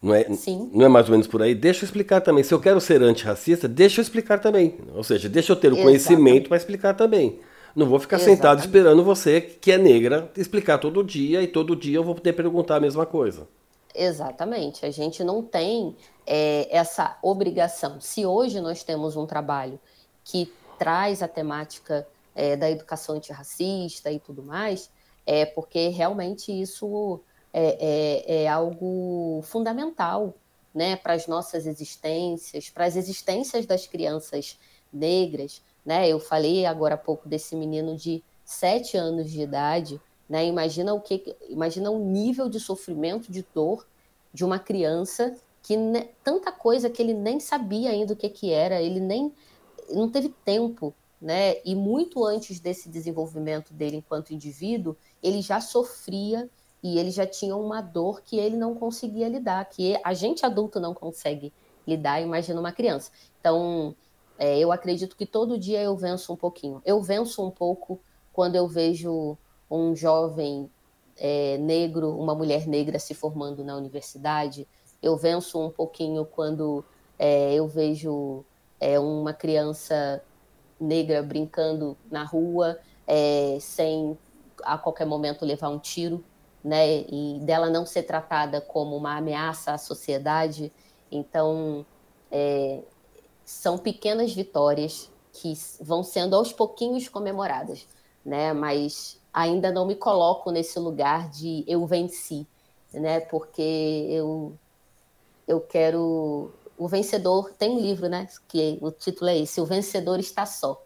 [0.00, 0.70] Não é, Sim.
[0.70, 1.54] não é mais ou menos por aí?
[1.54, 2.44] Deixa eu explicar também.
[2.44, 4.74] Se eu quero ser antirracista, deixa eu explicar também.
[4.94, 7.38] Ou seja, deixa eu ter o conhecimento para explicar também.
[7.74, 8.36] Não vou ficar Exatamente.
[8.36, 12.34] sentado esperando você, que é negra, explicar todo dia e todo dia eu vou poder
[12.34, 13.48] perguntar a mesma coisa.
[13.94, 14.84] Exatamente.
[14.84, 18.00] A gente não tem é, essa obrigação.
[18.00, 19.78] Se hoje nós temos um trabalho
[20.24, 24.90] que traz a temática é, da educação antirracista e tudo mais,
[25.24, 27.20] é porque realmente isso
[27.52, 30.34] é, é, é algo fundamental
[30.74, 34.58] né, para as nossas existências, para as existências das crianças
[34.92, 35.62] negras.
[35.86, 36.08] Né?
[36.08, 40.00] Eu falei agora há pouco desse menino de sete anos de idade.
[40.28, 40.46] Né?
[40.46, 43.86] Imagina o que, imagina o nível de sofrimento, de dor
[44.32, 45.76] de uma criança que
[46.22, 49.32] tanta coisa que ele nem sabia ainda o que, que era, ele nem
[49.90, 51.56] não teve tempo, né?
[51.64, 56.48] E muito antes desse desenvolvimento dele enquanto indivíduo, ele já sofria
[56.82, 60.78] e ele já tinha uma dor que ele não conseguia lidar, que a gente adulto
[60.78, 61.50] não consegue
[61.86, 63.10] lidar, imagina uma criança.
[63.40, 63.94] Então,
[64.38, 66.82] é, eu acredito que todo dia eu venço um pouquinho.
[66.84, 67.98] Eu venço um pouco
[68.32, 69.38] quando eu vejo
[69.74, 70.70] um jovem
[71.16, 74.68] é, negro, uma mulher negra se formando na universidade.
[75.02, 76.84] Eu venço um pouquinho quando
[77.18, 78.44] é, eu vejo
[78.80, 80.22] é, uma criança
[80.80, 84.18] negra brincando na rua, é, sem
[84.62, 86.24] a qualquer momento levar um tiro
[86.62, 90.72] né, e dela não ser tratada como uma ameaça à sociedade.
[91.10, 91.84] Então,
[92.30, 92.82] é,
[93.44, 97.86] são pequenas vitórias que vão sendo aos pouquinhos comemoradas.
[98.24, 98.52] né?
[98.52, 102.46] Mas ainda não me coloco nesse lugar de eu venci,
[102.92, 103.18] né?
[103.20, 104.56] Porque eu
[105.46, 108.28] eu quero o vencedor tem um livro, né?
[108.48, 110.82] Que o título é esse: O vencedor está só.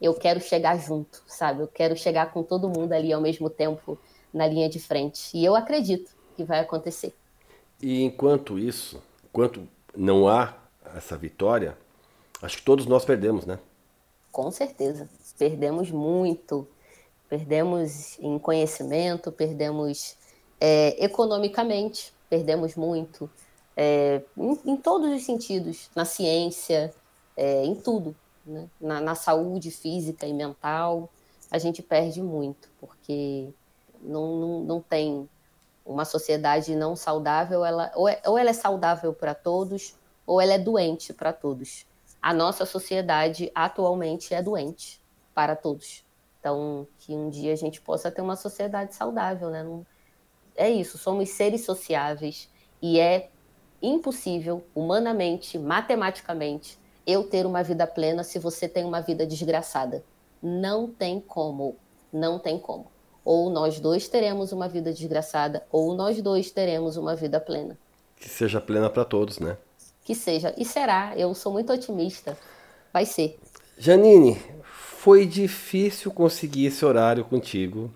[0.00, 1.62] Eu quero chegar junto, sabe?
[1.62, 3.98] Eu quero chegar com todo mundo ali ao mesmo tempo
[4.32, 5.36] na linha de frente.
[5.36, 7.14] E eu acredito que vai acontecer.
[7.82, 10.54] E enquanto isso, enquanto não há
[10.96, 11.76] essa vitória,
[12.40, 13.58] acho que todos nós perdemos, né?
[14.32, 15.08] Com certeza.
[15.38, 16.66] Perdemos muito.
[17.30, 20.16] Perdemos em conhecimento, perdemos
[20.60, 23.30] é, economicamente, perdemos muito.
[23.76, 26.92] É, em, em, todos os sentidos, na ciência,
[27.36, 28.14] é, em tudo.
[28.44, 28.68] Né?
[28.80, 31.08] Na, na saúde física e mental,
[31.50, 33.48] a gente perde muito, porque
[34.02, 35.28] não, não, não tem
[35.86, 39.94] uma sociedade não saudável, ela, ou, é, ou ela é saudável para todos,
[40.26, 41.86] ou ela é doente para todos.
[42.20, 45.00] A nossa sociedade atualmente é doente
[45.34, 46.04] para todos.
[46.40, 49.62] Então, que um dia a gente possa ter uma sociedade saudável, né?
[49.62, 49.86] Não,
[50.56, 52.48] é isso, somos seres sociáveis
[52.82, 53.30] e é
[53.82, 60.04] impossível, humanamente, matematicamente, eu ter uma vida plena se você tem uma vida desgraçada.
[60.42, 61.76] Não tem como.
[62.12, 62.86] Não tem como.
[63.24, 67.78] Ou nós dois teremos uma vida desgraçada, ou nós dois teremos uma vida plena.
[68.16, 69.56] Que seja plena para todos, né?
[70.04, 70.54] Que seja.
[70.56, 71.12] E será.
[71.16, 72.36] Eu sou muito otimista.
[72.92, 73.38] Vai ser.
[73.78, 74.38] Janine,
[75.00, 77.90] foi difícil conseguir esse horário contigo.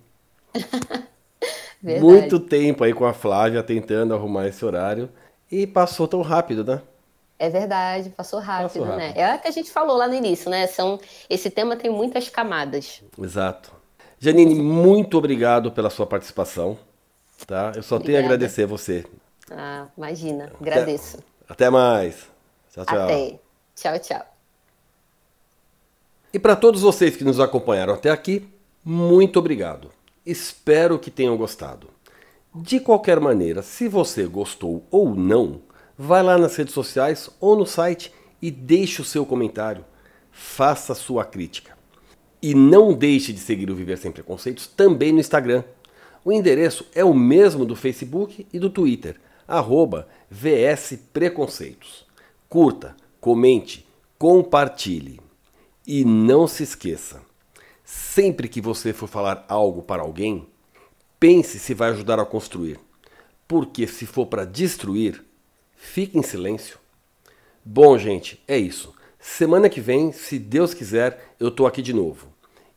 [2.01, 5.11] muito tempo aí com a Flávia tentando arrumar esse horário.
[5.53, 6.81] E passou tão rápido, né?
[7.39, 9.09] É verdade, passou rápido, passou né?
[9.09, 9.23] rápido, né?
[9.23, 10.67] É o que a gente falou lá no início, né?
[10.67, 10.99] São,
[11.29, 13.03] esse tema tem muitas camadas.
[13.21, 13.71] Exato.
[14.19, 16.79] Janine, muito obrigado pela sua participação.
[17.47, 17.73] Tá?
[17.77, 18.05] Eu só Obrigada.
[18.05, 19.05] tenho a agradecer você.
[19.51, 21.19] Ah, imagina, agradeço.
[21.45, 22.31] Até, até mais.
[22.73, 23.03] Tchau, tchau.
[23.03, 23.39] Até.
[23.75, 24.34] Tchau, tchau.
[26.35, 28.45] E para todos vocês que nos acompanharam até aqui,
[28.85, 29.93] muito obrigado.
[30.27, 31.87] Espero que tenham gostado.
[32.53, 35.61] De qualquer maneira, se você gostou ou não,
[35.97, 38.13] vai lá nas redes sociais ou no site
[38.43, 39.85] e deixe o seu comentário.
[40.33, 41.79] Faça sua crítica.
[42.43, 45.63] E não deixe de seguir o Viver Sem Preconceitos também no Instagram.
[46.25, 52.05] O endereço é o mesmo do Facebook e do Twitter, arroba VS Preconceitos.
[52.49, 53.87] Curta, comente,
[54.19, 55.23] compartilhe.
[55.87, 57.21] E não se esqueça,
[57.85, 60.47] sempre que você for falar algo para alguém,
[61.21, 62.81] pense se vai ajudar a construir.
[63.47, 65.23] Porque se for para destruir,
[65.77, 66.79] fique em silêncio.
[67.63, 68.95] Bom, gente, é isso.
[69.19, 72.29] Semana que vem, se Deus quiser, eu tô aqui de novo.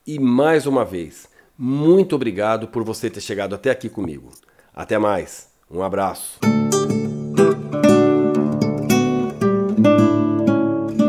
[0.05, 1.27] E mais uma vez,
[1.57, 4.31] muito obrigado por você ter chegado até aqui comigo.
[4.73, 5.49] Até mais.
[5.69, 6.39] Um abraço.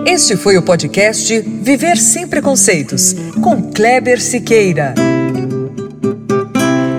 [0.08, 4.94] Este foi o podcast Viver Sem Preconceitos, com Kleber Siqueira.